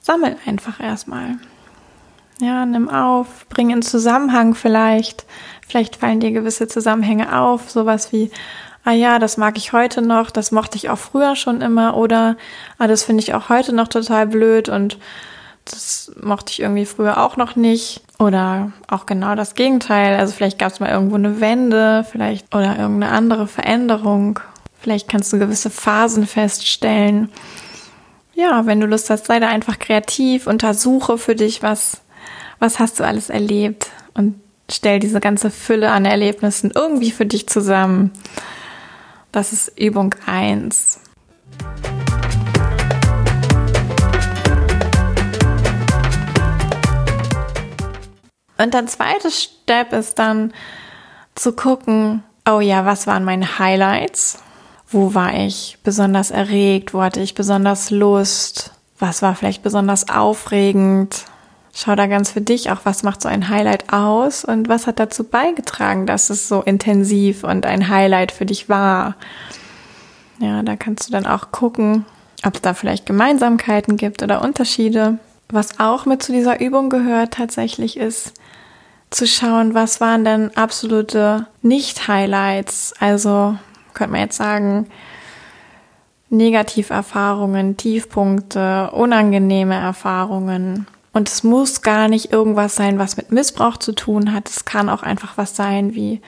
Sammel 0.00 0.36
einfach 0.44 0.80
erstmal. 0.80 1.36
Ja, 2.40 2.66
nimm 2.66 2.88
auf, 2.88 3.46
bring 3.48 3.70
in 3.70 3.82
Zusammenhang 3.82 4.54
vielleicht. 4.54 5.24
Vielleicht 5.66 5.96
fallen 5.96 6.20
dir 6.20 6.32
gewisse 6.32 6.68
Zusammenhänge 6.68 7.38
auf, 7.38 7.70
sowas 7.70 8.12
wie, 8.12 8.30
ah 8.84 8.92
ja, 8.92 9.18
das 9.18 9.36
mag 9.36 9.56
ich 9.56 9.72
heute 9.72 10.02
noch, 10.02 10.30
das 10.30 10.50
mochte 10.50 10.76
ich 10.76 10.90
auch 10.90 10.98
früher 10.98 11.36
schon 11.36 11.60
immer 11.60 11.96
oder, 11.96 12.36
ah, 12.78 12.86
das 12.86 13.04
finde 13.04 13.22
ich 13.22 13.34
auch 13.34 13.48
heute 13.48 13.72
noch 13.72 13.88
total 13.88 14.26
blöd 14.26 14.68
und 14.68 14.98
das 15.64 16.12
mochte 16.20 16.52
ich 16.52 16.60
irgendwie 16.60 16.86
früher 16.86 17.22
auch 17.22 17.36
noch 17.36 17.56
nicht. 17.56 18.02
Oder 18.18 18.72
auch 18.88 19.06
genau 19.06 19.34
das 19.34 19.54
Gegenteil. 19.54 20.16
Also 20.16 20.32
vielleicht 20.34 20.58
gab 20.58 20.72
es 20.72 20.80
mal 20.80 20.90
irgendwo 20.90 21.16
eine 21.16 21.40
Wende, 21.40 22.04
vielleicht 22.10 22.54
oder 22.54 22.78
irgendeine 22.78 23.12
andere 23.12 23.46
Veränderung. 23.46 24.40
Vielleicht 24.78 25.08
kannst 25.08 25.32
du 25.32 25.38
gewisse 25.38 25.70
Phasen 25.70 26.26
feststellen. 26.26 27.30
Ja, 28.34 28.66
wenn 28.66 28.80
du 28.80 28.86
Lust 28.86 29.10
hast, 29.10 29.26
sei 29.26 29.40
da 29.40 29.48
einfach 29.48 29.78
kreativ, 29.78 30.46
untersuche 30.46 31.18
für 31.18 31.34
dich, 31.34 31.62
was 31.62 32.02
was 32.58 32.78
hast 32.78 33.00
du 33.00 33.04
alles 33.04 33.30
erlebt 33.30 33.90
und 34.14 34.40
stell 34.70 34.98
diese 34.98 35.20
ganze 35.20 35.50
Fülle 35.50 35.90
an 35.90 36.04
Erlebnissen 36.04 36.70
irgendwie 36.74 37.10
für 37.10 37.26
dich 37.26 37.48
zusammen. 37.48 38.12
Das 39.32 39.52
ist 39.52 39.78
Übung 39.78 40.14
1. 40.26 41.00
Und 48.56 48.72
der 48.72 48.86
zweite 48.86 49.30
Step 49.30 49.92
ist 49.92 50.18
dann 50.18 50.52
zu 51.34 51.52
gucken, 51.52 52.22
oh 52.48 52.60
ja, 52.60 52.86
was 52.86 53.06
waren 53.06 53.24
meine 53.24 53.58
Highlights? 53.58 54.38
Wo 54.88 55.14
war 55.14 55.34
ich 55.34 55.78
besonders 55.82 56.30
erregt? 56.30 56.94
Wo 56.94 57.02
hatte 57.02 57.20
ich 57.20 57.34
besonders 57.34 57.90
Lust? 57.90 58.70
Was 59.00 59.22
war 59.22 59.34
vielleicht 59.34 59.62
besonders 59.64 60.08
aufregend? 60.08 61.24
Schau 61.76 61.96
da 61.96 62.06
ganz 62.06 62.30
für 62.30 62.40
dich 62.40 62.70
auch, 62.70 62.80
was 62.84 63.02
macht 63.02 63.20
so 63.20 63.28
ein 63.28 63.48
Highlight 63.48 63.92
aus 63.92 64.44
und 64.44 64.68
was 64.68 64.86
hat 64.86 65.00
dazu 65.00 65.24
beigetragen, 65.24 66.06
dass 66.06 66.30
es 66.30 66.46
so 66.46 66.62
intensiv 66.62 67.42
und 67.42 67.66
ein 67.66 67.88
Highlight 67.88 68.30
für 68.30 68.46
dich 68.46 68.68
war. 68.68 69.16
Ja, 70.38 70.62
da 70.62 70.76
kannst 70.76 71.08
du 71.08 71.12
dann 71.12 71.26
auch 71.26 71.50
gucken, 71.50 72.04
ob 72.44 72.54
es 72.54 72.60
da 72.60 72.74
vielleicht 72.74 73.06
Gemeinsamkeiten 73.06 73.96
gibt 73.96 74.22
oder 74.22 74.42
Unterschiede. 74.42 75.18
Was 75.48 75.80
auch 75.80 76.06
mit 76.06 76.22
zu 76.22 76.32
dieser 76.32 76.60
Übung 76.60 76.90
gehört 76.90 77.34
tatsächlich 77.34 77.96
ist, 77.96 78.34
zu 79.10 79.26
schauen, 79.26 79.74
was 79.74 80.00
waren 80.00 80.24
denn 80.24 80.56
absolute 80.56 81.48
Nicht-Highlights, 81.62 82.94
also 83.00 83.58
könnte 83.94 84.12
man 84.12 84.20
jetzt 84.22 84.36
sagen, 84.36 84.86
Negativerfahrungen, 86.30 87.76
Tiefpunkte, 87.76 88.90
unangenehme 88.92 89.74
Erfahrungen. 89.74 90.86
Und 91.14 91.28
es 91.28 91.44
muss 91.44 91.80
gar 91.80 92.08
nicht 92.08 92.32
irgendwas 92.32 92.74
sein, 92.74 92.98
was 92.98 93.16
mit 93.16 93.32
Missbrauch 93.32 93.76
zu 93.76 93.92
tun 93.92 94.34
hat. 94.34 94.50
Es 94.50 94.64
kann 94.64 94.88
auch 94.90 95.02
einfach 95.02 95.38
was 95.38 95.56
sein 95.56 95.94
wie, 95.94 96.20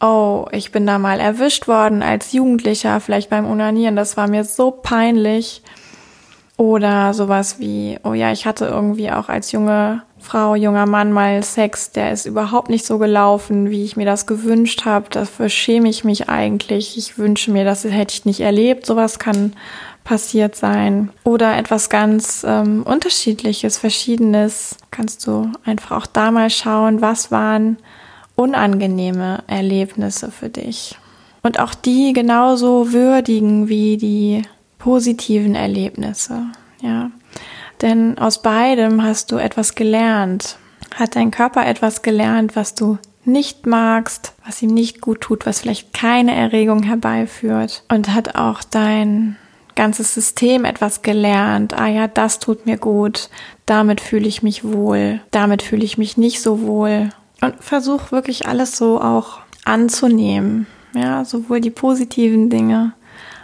oh, 0.00 0.46
ich 0.52 0.70
bin 0.70 0.86
da 0.86 0.98
mal 0.98 1.18
erwischt 1.18 1.66
worden 1.66 2.02
als 2.02 2.32
Jugendlicher, 2.32 3.00
vielleicht 3.00 3.30
beim 3.30 3.46
Unanieren, 3.46 3.96
das 3.96 4.16
war 4.16 4.28
mir 4.28 4.44
so 4.44 4.70
peinlich. 4.70 5.62
Oder 6.58 7.14
sowas 7.14 7.58
wie, 7.58 7.98
oh 8.04 8.12
ja, 8.12 8.30
ich 8.30 8.46
hatte 8.46 8.66
irgendwie 8.66 9.10
auch 9.10 9.28
als 9.28 9.50
junge 9.50 10.02
Frau, 10.18 10.54
junger 10.54 10.86
Mann 10.86 11.10
mal 11.10 11.42
Sex, 11.42 11.90
der 11.90 12.12
ist 12.12 12.26
überhaupt 12.26 12.68
nicht 12.68 12.84
so 12.84 12.98
gelaufen, 12.98 13.70
wie 13.70 13.82
ich 13.84 13.96
mir 13.96 14.04
das 14.04 14.26
gewünscht 14.26 14.84
habe. 14.84 15.06
Dafür 15.10 15.48
schäme 15.48 15.88
ich 15.88 16.04
mich 16.04 16.28
eigentlich. 16.28 16.96
Ich 16.96 17.18
wünsche 17.18 17.50
mir, 17.50 17.64
das 17.64 17.82
hätte 17.84 18.14
ich 18.14 18.26
nicht 18.26 18.40
erlebt. 18.40 18.86
Sowas 18.86 19.18
kann 19.18 19.54
passiert 20.04 20.56
sein. 20.56 21.10
Oder 21.24 21.56
etwas 21.56 21.88
ganz 21.90 22.44
ähm, 22.46 22.82
Unterschiedliches, 22.82 23.78
Verschiedenes. 23.78 24.76
Kannst 24.90 25.26
du 25.26 25.50
einfach 25.64 25.96
auch 25.96 26.06
da 26.06 26.30
mal 26.30 26.50
schauen, 26.50 27.00
was 27.00 27.30
waren 27.30 27.78
unangenehme 28.34 29.42
Erlebnisse 29.46 30.30
für 30.30 30.48
dich. 30.48 30.96
Und 31.42 31.58
auch 31.58 31.74
die 31.74 32.12
genauso 32.12 32.92
würdigen 32.92 33.68
wie 33.68 33.96
die 33.96 34.42
positiven 34.78 35.54
Erlebnisse. 35.54 36.46
Ja. 36.80 37.10
Denn 37.80 38.18
aus 38.18 38.42
beidem 38.42 39.02
hast 39.02 39.32
du 39.32 39.36
etwas 39.36 39.74
gelernt. 39.74 40.56
Hat 40.94 41.16
dein 41.16 41.30
Körper 41.30 41.66
etwas 41.66 42.02
gelernt, 42.02 42.54
was 42.54 42.74
du 42.74 42.98
nicht 43.24 43.66
magst, 43.66 44.34
was 44.44 44.62
ihm 44.62 44.74
nicht 44.74 45.00
gut 45.00 45.20
tut, 45.20 45.46
was 45.46 45.60
vielleicht 45.60 45.92
keine 45.92 46.34
Erregung 46.34 46.82
herbeiführt. 46.82 47.84
Und 47.88 48.14
hat 48.14 48.34
auch 48.34 48.62
dein 48.62 49.36
ganzes 49.74 50.14
System 50.14 50.64
etwas 50.64 51.02
gelernt. 51.02 51.74
Ah 51.74 51.88
ja, 51.88 52.08
das 52.08 52.38
tut 52.38 52.66
mir 52.66 52.76
gut. 52.76 53.28
Damit 53.66 54.00
fühle 54.00 54.28
ich 54.28 54.42
mich 54.42 54.64
wohl. 54.64 55.20
Damit 55.30 55.62
fühle 55.62 55.84
ich 55.84 55.98
mich 55.98 56.16
nicht 56.16 56.40
so 56.40 56.62
wohl. 56.62 57.10
Und 57.40 57.56
versuch 57.62 58.12
wirklich 58.12 58.46
alles 58.46 58.76
so 58.76 59.00
auch 59.00 59.38
anzunehmen. 59.64 60.66
Ja, 60.94 61.24
sowohl 61.24 61.60
die 61.60 61.70
positiven 61.70 62.50
Dinge 62.50 62.92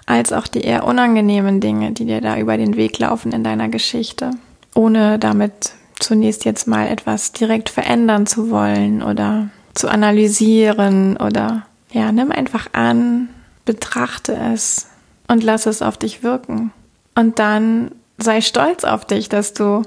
als 0.09 0.33
auch 0.33 0.47
die 0.47 0.63
eher 0.63 0.85
unangenehmen 0.85 1.61
Dinge, 1.61 1.93
die 1.93 2.07
dir 2.07 2.21
da 2.21 2.39
über 2.39 2.57
den 2.57 2.77
Weg 2.77 2.99
laufen 2.99 3.33
in 3.33 3.45
deiner 3.45 3.69
Geschichte, 3.69 4.31
ohne 4.75 5.19
damit 5.19 5.73
zunächst 5.99 6.47
jetzt 6.47 6.67
mal 6.67 6.89
etwas 6.89 7.33
direkt 7.33 7.69
verändern 7.69 8.27
zu 8.27 8.51
wollen 8.51 9.03
oder 9.03 9.51
zu 9.75 9.89
analysieren 9.89 11.17
oder 11.19 11.67
ja, 11.91 12.11
nimm 12.11 12.33
einfach 12.33 12.69
an, 12.73 13.29
betrachte 13.65 14.35
es 14.35 14.89
und 15.29 15.45
lass 15.45 15.67
es 15.67 15.83
auf 15.83 15.97
dich 15.97 16.23
wirken. 16.23 16.73
Und 17.15 17.39
dann 17.39 17.93
sei 18.19 18.41
stolz 18.41 18.85
auf 18.85 19.05
dich, 19.05 19.29
dass 19.29 19.53
du 19.53 19.83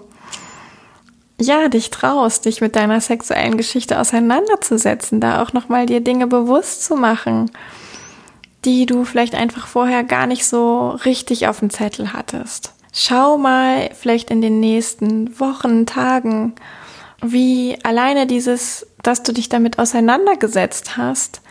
ja, 1.39 1.69
dich 1.69 1.89
traust, 1.89 2.45
dich 2.45 2.62
mit 2.62 2.75
deiner 2.75 3.01
sexuellen 3.01 3.58
Geschichte 3.58 3.99
auseinanderzusetzen, 3.99 5.19
da 5.19 5.41
auch 5.41 5.54
nochmal 5.54 5.88
dir 5.88 5.99
Dinge 5.99 6.27
bewusst 6.27 6.84
zu 6.84 6.95
machen 6.95 7.49
die 8.65 8.86
du 8.86 9.06
vielleicht 9.06 9.36
einfach 9.36 9.67
vorher 9.67 10.04
gar 10.04 10.27
nicht 10.27 10.45
so 10.45 10.89
richtig 10.89 11.47
auf 11.47 11.60
dem 11.60 11.69
Zettel 11.69 12.13
hattest. 12.13 12.73
Schau 12.93 13.38
mal 13.38 13.89
vielleicht 13.93 14.30
in 14.30 14.41
den 14.41 14.60
nächsten 14.60 15.39
Wochen, 15.39 15.86
Tagen, 15.86 16.54
wie 17.21 17.77
alleine 17.84 18.27
dieses, 18.27 18.88
dass 19.01 19.23
du 19.23 19.32
dich 19.32 19.49
damit 19.49 19.80
auseinandergesetzt 19.80 20.97
hast, 20.97 21.41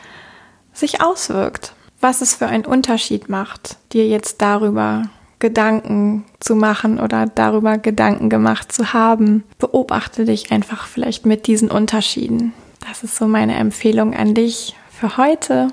sich 0.72 1.00
auswirkt. 1.00 1.72
Was 2.00 2.20
es 2.20 2.34
für 2.34 2.46
einen 2.46 2.64
Unterschied 2.64 3.28
macht, 3.28 3.76
dir 3.92 4.06
jetzt 4.06 4.40
darüber 4.40 5.04
Gedanken 5.38 6.24
zu 6.38 6.54
machen 6.54 6.98
oder 7.00 7.26
darüber 7.26 7.78
Gedanken 7.78 8.28
gemacht 8.28 8.72
zu 8.72 8.92
haben. 8.92 9.44
Beobachte 9.58 10.24
dich 10.24 10.52
einfach 10.52 10.86
vielleicht 10.86 11.24
mit 11.24 11.46
diesen 11.46 11.70
Unterschieden. 11.70 12.52
Das 12.88 13.02
ist 13.02 13.16
so 13.16 13.26
meine 13.26 13.56
Empfehlung 13.56 14.14
an 14.14 14.34
dich 14.34 14.76
für 14.90 15.16
heute 15.16 15.68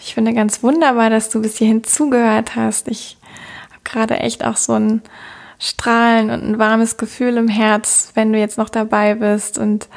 ich 0.00 0.14
finde 0.14 0.34
ganz 0.34 0.62
wunderbar, 0.62 1.10
dass 1.10 1.28
du 1.28 1.40
bis 1.40 1.58
hierhin 1.58 1.84
zugehört 1.84 2.56
hast. 2.56 2.88
Ich 2.88 3.16
habe 3.70 3.80
gerade 3.84 4.20
echt 4.20 4.44
auch 4.44 4.56
so 4.56 4.74
ein 4.74 5.02
Strahlen 5.58 6.30
und 6.30 6.42
ein 6.42 6.58
warmes 6.58 6.96
Gefühl 6.96 7.36
im 7.36 7.48
Herz, 7.48 8.10
wenn 8.14 8.32
du 8.32 8.38
jetzt 8.38 8.58
noch 8.58 8.68
dabei 8.68 9.14
bist 9.14 9.58
und 9.58 9.88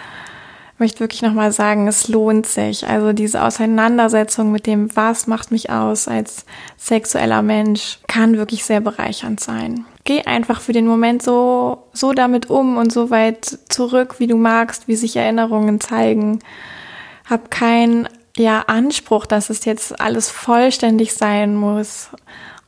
möchte 0.80 1.02
wirklich 1.02 1.22
nochmal 1.22 1.52
sagen, 1.52 1.88
es 1.88 2.08
lohnt 2.08 2.46
sich. 2.46 2.88
Also 2.88 3.14
diese 3.14 3.44
Auseinandersetzung 3.44 4.52
mit 4.52 4.66
dem, 4.66 4.96
was 4.96 5.28
macht 5.28 5.52
mich 5.52 5.70
aus 5.70 6.08
als 6.08 6.46
sexueller 6.78 7.42
Mensch, 7.42 8.00
kann 8.08 8.38
wirklich 8.38 8.64
sehr 8.64 8.82
bereichernd 8.82 9.40
sein. 9.40 9.86
Geh 10.06 10.24
einfach 10.24 10.62
für 10.62 10.74
den 10.74 10.88
Moment 10.88 11.22
so, 11.22 11.84
so 11.94 12.14
damit 12.14 12.50
um 12.50 12.78
und 12.78 12.92
so 12.92 13.10
weit 13.10 13.60
zurück, 13.70 14.16
wie 14.20 14.28
du 14.28 14.38
magst, 14.38 14.88
wie 14.88 14.96
sich 14.96 15.16
Erinnerungen 15.16 15.82
zeigen. 15.82 16.40
Hab 17.30 17.52
kein 17.52 18.08
ja 18.38 18.64
Anspruch, 18.68 19.26
dass 19.26 19.50
es 19.50 19.66
jetzt 19.66 20.00
alles 20.00 20.30
vollständig 20.30 21.14
sein 21.14 21.56
muss 21.56 22.10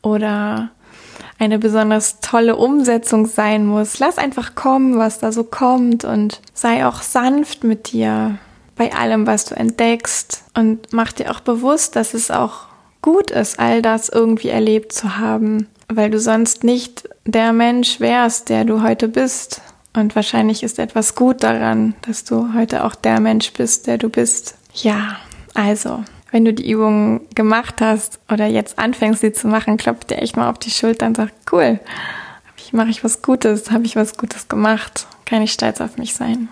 oder 0.02 0.69
eine 1.41 1.58
besonders 1.58 2.19
tolle 2.19 2.56
Umsetzung 2.56 3.25
sein 3.25 3.65
muss. 3.65 3.97
Lass 3.97 4.19
einfach 4.19 4.54
kommen, 4.54 4.99
was 4.99 5.17
da 5.17 5.32
so 5.32 5.43
kommt 5.43 6.06
und 6.06 6.39
sei 6.54 6.86
auch 6.86 7.01
sanft 7.01 7.63
mit 7.63 7.91
dir 7.91 8.38
bei 8.75 8.93
allem, 8.93 9.25
was 9.25 9.45
du 9.45 9.56
entdeckst 9.56 10.43
und 10.54 10.93
mach 10.93 11.12
dir 11.12 11.32
auch 11.32 11.39
bewusst, 11.39 11.95
dass 11.95 12.13
es 12.13 12.30
auch 12.30 12.67
gut 13.01 13.32
ist, 13.32 13.60
all 13.60 13.82
das 13.82 14.08
irgendwie 14.08 14.49
erlebt 14.49 14.93
zu 14.93 15.17
haben, 15.17 15.67
weil 15.89 16.12
du 16.12 16.19
sonst 16.19 16.63
nicht 16.63 17.10
der 17.25 17.54
Mensch 17.54 17.99
wärst, 17.99 18.49
der 18.49 18.63
du 18.63 18.84
heute 18.84 19.08
bist. 19.08 19.62
Und 19.93 20.15
wahrscheinlich 20.15 20.62
ist 20.62 20.77
etwas 20.77 21.15
gut 21.15 21.41
daran, 21.41 21.95
dass 22.04 22.23
du 22.23 22.54
heute 22.54 22.86
auch 22.86 22.93
der 22.93 23.19
Mensch 23.19 23.51
bist, 23.54 23.88
der 23.88 23.97
du 23.97 24.10
bist. 24.10 24.56
Ja, 24.75 25.17
also, 25.56 26.04
wenn 26.32 26.46
du 26.46 26.54
die 26.54 26.70
Übung 26.72 27.22
gemacht 27.36 27.82
hast 27.82 28.20
oder 28.32 28.48
jetzt 28.48 28.80
anfängst, 28.80 29.22
sie 29.22 29.34
zu 29.34 29.48
machen, 29.48 29.78
klopft 29.78 30.10
dir 30.10 30.17
echt 30.17 30.38
mal 30.38 30.50
auf 30.50 30.60
die 30.60 30.72
Schulter 30.72 31.06
und 31.06 31.17
sagt, 31.17 31.34
cool, 31.52 31.80
mache 32.72 32.89
ich 32.89 33.04
was 33.04 33.22
Gutes, 33.22 33.70
habe 33.70 33.86
ich 33.86 33.98
was 33.98 34.17
Gutes 34.17 34.48
gemacht, 34.48 35.08
kann 35.26 35.41
ich 35.41 35.52
stolz 35.52 35.82
auf 35.82 35.98
mich 35.98 36.13
sein. 36.13 36.48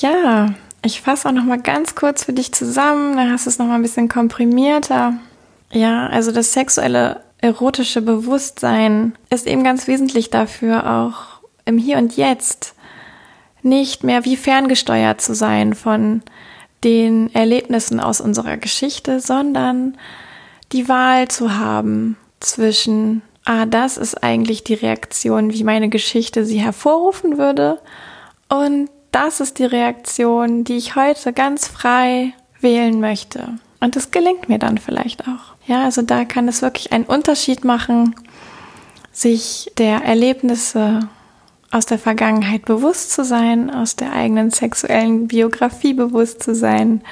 Ja, 0.00 0.52
ich 0.82 1.00
fasse 1.00 1.28
auch 1.28 1.32
noch 1.32 1.44
mal 1.44 1.60
ganz 1.60 1.94
kurz 1.94 2.24
für 2.24 2.34
dich 2.34 2.52
zusammen, 2.52 3.16
dann 3.16 3.32
hast 3.32 3.46
du 3.46 3.50
es 3.50 3.58
noch 3.58 3.66
mal 3.66 3.76
ein 3.76 3.82
bisschen 3.82 4.10
komprimierter. 4.10 5.14
Ja, 5.72 6.08
also 6.08 6.30
das 6.30 6.52
sexuelle 6.52 7.22
erotische 7.38 8.02
Bewusstsein 8.02 9.14
ist 9.30 9.46
eben 9.46 9.64
ganz 9.64 9.86
wesentlich 9.86 10.28
dafür, 10.28 10.90
auch 10.90 11.33
im 11.64 11.78
Hier 11.78 11.98
und 11.98 12.16
Jetzt 12.16 12.74
nicht 13.62 14.04
mehr 14.04 14.24
wie 14.24 14.36
ferngesteuert 14.36 15.20
zu 15.20 15.34
sein 15.34 15.74
von 15.74 16.22
den 16.84 17.34
Erlebnissen 17.34 17.98
aus 17.98 18.20
unserer 18.20 18.58
Geschichte, 18.58 19.20
sondern 19.20 19.96
die 20.72 20.88
Wahl 20.88 21.28
zu 21.28 21.56
haben 21.56 22.16
zwischen, 22.40 23.22
ah, 23.44 23.64
das 23.64 23.96
ist 23.96 24.22
eigentlich 24.22 24.64
die 24.64 24.74
Reaktion, 24.74 25.52
wie 25.52 25.64
meine 25.64 25.88
Geschichte 25.88 26.44
sie 26.44 26.58
hervorrufen 26.58 27.38
würde, 27.38 27.78
und 28.48 28.90
das 29.10 29.40
ist 29.40 29.58
die 29.58 29.64
Reaktion, 29.64 30.64
die 30.64 30.76
ich 30.76 30.96
heute 30.96 31.32
ganz 31.32 31.68
frei 31.68 32.34
wählen 32.60 33.00
möchte. 33.00 33.58
Und 33.80 33.96
das 33.96 34.10
gelingt 34.10 34.48
mir 34.48 34.58
dann 34.58 34.78
vielleicht 34.78 35.22
auch. 35.22 35.54
Ja, 35.66 35.84
also 35.84 36.02
da 36.02 36.24
kann 36.24 36.48
es 36.48 36.62
wirklich 36.62 36.92
einen 36.92 37.04
Unterschied 37.04 37.64
machen, 37.64 38.14
sich 39.12 39.70
der 39.78 40.04
Erlebnisse 40.04 41.08
aus 41.74 41.86
der 41.86 41.98
Vergangenheit 41.98 42.64
bewusst 42.66 43.10
zu 43.10 43.24
sein, 43.24 43.68
aus 43.68 43.96
der 43.96 44.12
eigenen 44.12 44.52
sexuellen 44.52 45.26
Biografie 45.26 45.92
bewusst 45.92 46.40
zu 46.40 46.54
sein, 46.54 47.02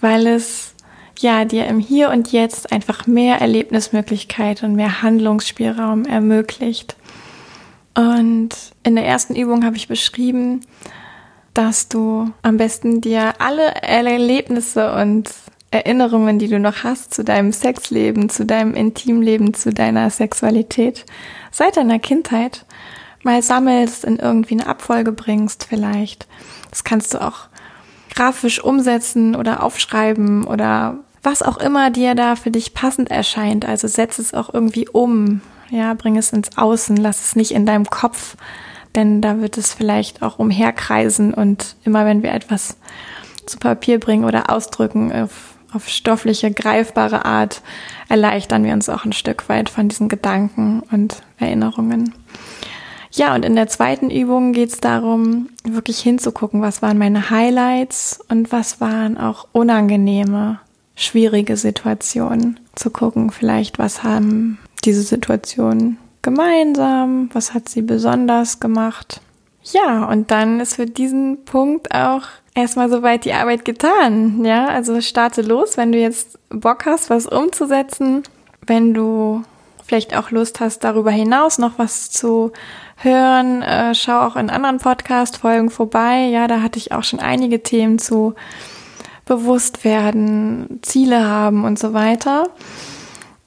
weil 0.00 0.28
es 0.28 0.74
ja 1.18 1.44
dir 1.44 1.66
im 1.66 1.80
Hier 1.80 2.10
und 2.10 2.30
Jetzt 2.30 2.70
einfach 2.70 3.08
mehr 3.08 3.40
Erlebnismöglichkeit 3.40 4.62
und 4.62 4.76
mehr 4.76 5.02
Handlungsspielraum 5.02 6.04
ermöglicht. 6.04 6.96
Und 7.96 8.50
in 8.84 8.94
der 8.94 9.04
ersten 9.04 9.34
Übung 9.34 9.64
habe 9.64 9.76
ich 9.76 9.88
beschrieben, 9.88 10.60
dass 11.52 11.88
du 11.88 12.30
am 12.42 12.56
besten 12.56 13.00
dir 13.00 13.40
alle 13.40 13.66
Erlebnisse 13.82 14.92
und 14.94 15.28
Erinnerungen, 15.72 16.38
die 16.38 16.48
du 16.48 16.60
noch 16.60 16.84
hast 16.84 17.12
zu 17.12 17.24
deinem 17.24 17.52
Sexleben, 17.52 18.28
zu 18.28 18.46
deinem 18.46 18.74
Intimleben, 18.74 19.54
zu 19.54 19.72
deiner 19.72 20.08
Sexualität 20.10 21.04
seit 21.50 21.76
deiner 21.76 21.98
Kindheit 21.98 22.64
mal 23.22 23.42
sammelst, 23.42 24.04
in 24.04 24.18
irgendwie 24.18 24.54
eine 24.54 24.66
Abfolge 24.66 25.12
bringst 25.12 25.64
vielleicht. 25.64 26.26
Das 26.70 26.84
kannst 26.84 27.14
du 27.14 27.22
auch 27.22 27.48
grafisch 28.14 28.62
umsetzen 28.62 29.36
oder 29.36 29.62
aufschreiben 29.62 30.44
oder 30.44 30.98
was 31.22 31.42
auch 31.42 31.58
immer 31.58 31.90
dir 31.90 32.14
da 32.14 32.36
für 32.36 32.50
dich 32.50 32.74
passend 32.74 33.10
erscheint. 33.10 33.66
Also 33.66 33.88
setz 33.88 34.18
es 34.18 34.34
auch 34.34 34.52
irgendwie 34.52 34.88
um. 34.88 35.40
Ja, 35.70 35.92
bring 35.94 36.16
es 36.16 36.32
ins 36.32 36.56
Außen, 36.56 36.96
lass 36.96 37.20
es 37.20 37.36
nicht 37.36 37.50
in 37.50 37.66
deinem 37.66 37.86
Kopf 37.86 38.36
denn 38.94 39.20
da 39.20 39.40
wird 39.40 39.58
es 39.58 39.74
vielleicht 39.74 40.22
auch 40.22 40.38
umherkreisen 40.38 41.34
und 41.34 41.76
immer 41.84 42.04
wenn 42.04 42.22
wir 42.22 42.32
etwas 42.32 42.76
zu 43.46 43.58
Papier 43.58 44.00
bringen 44.00 44.24
oder 44.24 44.50
ausdrücken 44.50 45.12
auf, 45.12 45.54
auf 45.72 45.88
stoffliche, 45.88 46.50
greifbare 46.50 47.24
Art, 47.24 47.62
erleichtern 48.08 48.64
wir 48.64 48.72
uns 48.72 48.88
auch 48.88 49.04
ein 49.04 49.12
Stück 49.12 49.48
weit 49.48 49.68
von 49.68 49.88
diesen 49.88 50.08
Gedanken 50.08 50.82
und 50.90 51.22
Erinnerungen. 51.38 52.14
Ja, 53.10 53.34
und 53.34 53.44
in 53.44 53.56
der 53.56 53.68
zweiten 53.68 54.10
Übung 54.10 54.52
geht 54.52 54.70
es 54.70 54.80
darum, 54.80 55.48
wirklich 55.64 56.00
hinzugucken, 56.00 56.60
was 56.62 56.82
waren 56.82 56.98
meine 56.98 57.30
Highlights 57.30 58.20
und 58.28 58.52
was 58.52 58.80
waren 58.80 59.16
auch 59.16 59.48
unangenehme, 59.52 60.60
schwierige 60.94 61.56
Situationen. 61.56 62.60
Zu 62.74 62.90
gucken, 62.90 63.30
vielleicht, 63.30 63.78
was 63.78 64.02
haben 64.02 64.58
diese 64.84 65.02
Situationen 65.02 65.98
gemeinsam, 66.22 67.30
was 67.32 67.54
hat 67.54 67.68
sie 67.68 67.82
besonders 67.82 68.60
gemacht. 68.60 69.20
Ja, 69.64 70.04
und 70.06 70.30
dann 70.30 70.60
ist 70.60 70.76
für 70.76 70.86
diesen 70.86 71.44
Punkt 71.44 71.94
auch 71.94 72.22
erstmal 72.54 72.88
soweit 72.88 73.24
die 73.24 73.32
Arbeit 73.32 73.64
getan. 73.64 74.44
Ja, 74.44 74.66
also 74.66 75.00
starte 75.00 75.42
los, 75.42 75.76
wenn 75.76 75.92
du 75.92 75.98
jetzt 75.98 76.38
Bock 76.50 76.86
hast, 76.86 77.10
was 77.10 77.26
umzusetzen, 77.26 78.22
wenn 78.66 78.94
du 78.94 79.42
vielleicht 79.88 80.14
auch 80.14 80.30
Lust 80.30 80.60
hast, 80.60 80.84
darüber 80.84 81.10
hinaus 81.10 81.58
noch 81.58 81.78
was 81.78 82.10
zu 82.10 82.52
hören, 82.96 83.62
äh, 83.62 83.94
schau 83.94 84.20
auch 84.20 84.36
in 84.36 84.50
anderen 84.50 84.78
Podcast-Folgen 84.78 85.70
vorbei. 85.70 86.28
Ja, 86.30 86.46
da 86.46 86.60
hatte 86.62 86.78
ich 86.78 86.92
auch 86.92 87.04
schon 87.04 87.20
einige 87.20 87.62
Themen 87.62 87.98
zu 87.98 88.34
bewusst 89.24 89.84
werden, 89.84 90.78
Ziele 90.82 91.26
haben 91.26 91.64
und 91.64 91.78
so 91.78 91.94
weiter. 91.94 92.48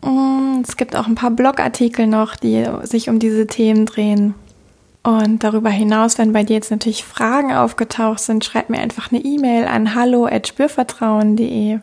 Und 0.02 0.64
es 0.68 0.78
gibt 0.78 0.96
auch 0.96 1.08
ein 1.08 1.16
paar 1.16 1.32
Blogartikel 1.32 2.08
noch, 2.08 2.36
die 2.36 2.66
sich 2.84 3.10
um 3.10 3.20
diese 3.20 3.46
Themen 3.46 3.86
drehen. 3.86 4.34
Und 5.04 5.44
darüber 5.44 5.70
hinaus, 5.70 6.18
wenn 6.18 6.34
bei 6.34 6.44
dir 6.44 6.56
jetzt 6.56 6.72
natürlich 6.72 7.04
Fragen 7.04 7.54
aufgetaucht 7.54 8.20
sind, 8.20 8.46
schreib 8.46 8.70
mir 8.70 8.80
einfach 8.80 9.12
eine 9.12 9.24
E-Mail 9.24 9.66
an 9.66 9.96
hallo@spürvertrauen.de. 9.96 11.80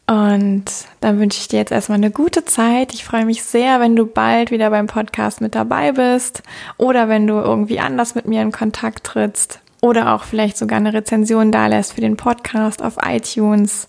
Und 0.08 0.64
dann 1.02 1.20
wünsche 1.20 1.40
ich 1.40 1.50
dir 1.50 1.60
jetzt 1.60 1.74
erstmal 1.74 1.98
eine 1.98 2.12
gute 2.12 2.46
Zeit. 2.46 2.94
Ich 2.94 3.04
freue 3.04 3.26
mich 3.26 3.44
sehr, 3.44 3.82
wenn 3.82 3.98
du 3.98 4.06
bald 4.06 4.50
wieder 4.50 4.70
beim 4.70 4.88
Podcast 4.88 5.42
mit 5.42 5.56
dabei 5.56 5.92
bist 5.92 6.42
oder 6.78 7.10
wenn 7.10 7.28
du 7.28 7.34
irgendwie 7.34 7.82
anders 7.82 8.16
mit 8.16 8.26
mir 8.26 8.42
in 8.42 8.54
Kontakt 8.54 9.04
trittst 9.04 9.60
oder 9.82 10.14
auch 10.14 10.24
vielleicht 10.24 10.58
sogar 10.58 10.78
eine 10.78 10.94
Rezension 10.94 11.52
da 11.52 11.68
lässt 11.68 11.94
für 11.94 12.02
den 12.02 12.18
Podcast 12.18 12.82
auf 12.82 12.98
iTunes. 13.06 13.88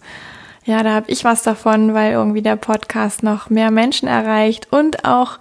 Ja, 0.64 0.82
da 0.82 0.92
habe 0.92 1.10
ich 1.10 1.24
was 1.24 1.42
davon, 1.42 1.94
weil 1.94 2.12
irgendwie 2.12 2.42
der 2.42 2.56
Podcast 2.56 3.22
noch 3.22 3.50
mehr 3.50 3.70
Menschen 3.70 4.08
erreicht 4.08 4.68
und 4.70 5.04
auch 5.04 5.38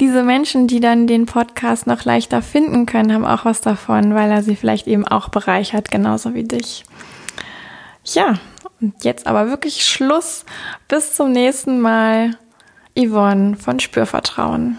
diese 0.00 0.22
Menschen, 0.22 0.66
die 0.66 0.80
dann 0.80 1.06
den 1.06 1.26
Podcast 1.26 1.86
noch 1.86 2.04
leichter 2.04 2.42
finden 2.42 2.86
können, 2.86 3.12
haben 3.12 3.24
auch 3.24 3.44
was 3.44 3.60
davon, 3.60 4.14
weil 4.14 4.30
er 4.30 4.42
sie 4.42 4.56
vielleicht 4.56 4.86
eben 4.86 5.06
auch 5.06 5.28
bereichert, 5.28 5.90
genauso 5.90 6.34
wie 6.34 6.44
dich. 6.44 6.84
Ja, 8.04 8.34
und 8.80 9.04
jetzt 9.04 9.26
aber 9.26 9.48
wirklich 9.48 9.84
Schluss. 9.84 10.44
Bis 10.88 11.14
zum 11.14 11.32
nächsten 11.32 11.80
Mal. 11.80 12.36
Yvonne 12.96 13.56
von 13.56 13.80
Spürvertrauen. 13.80 14.78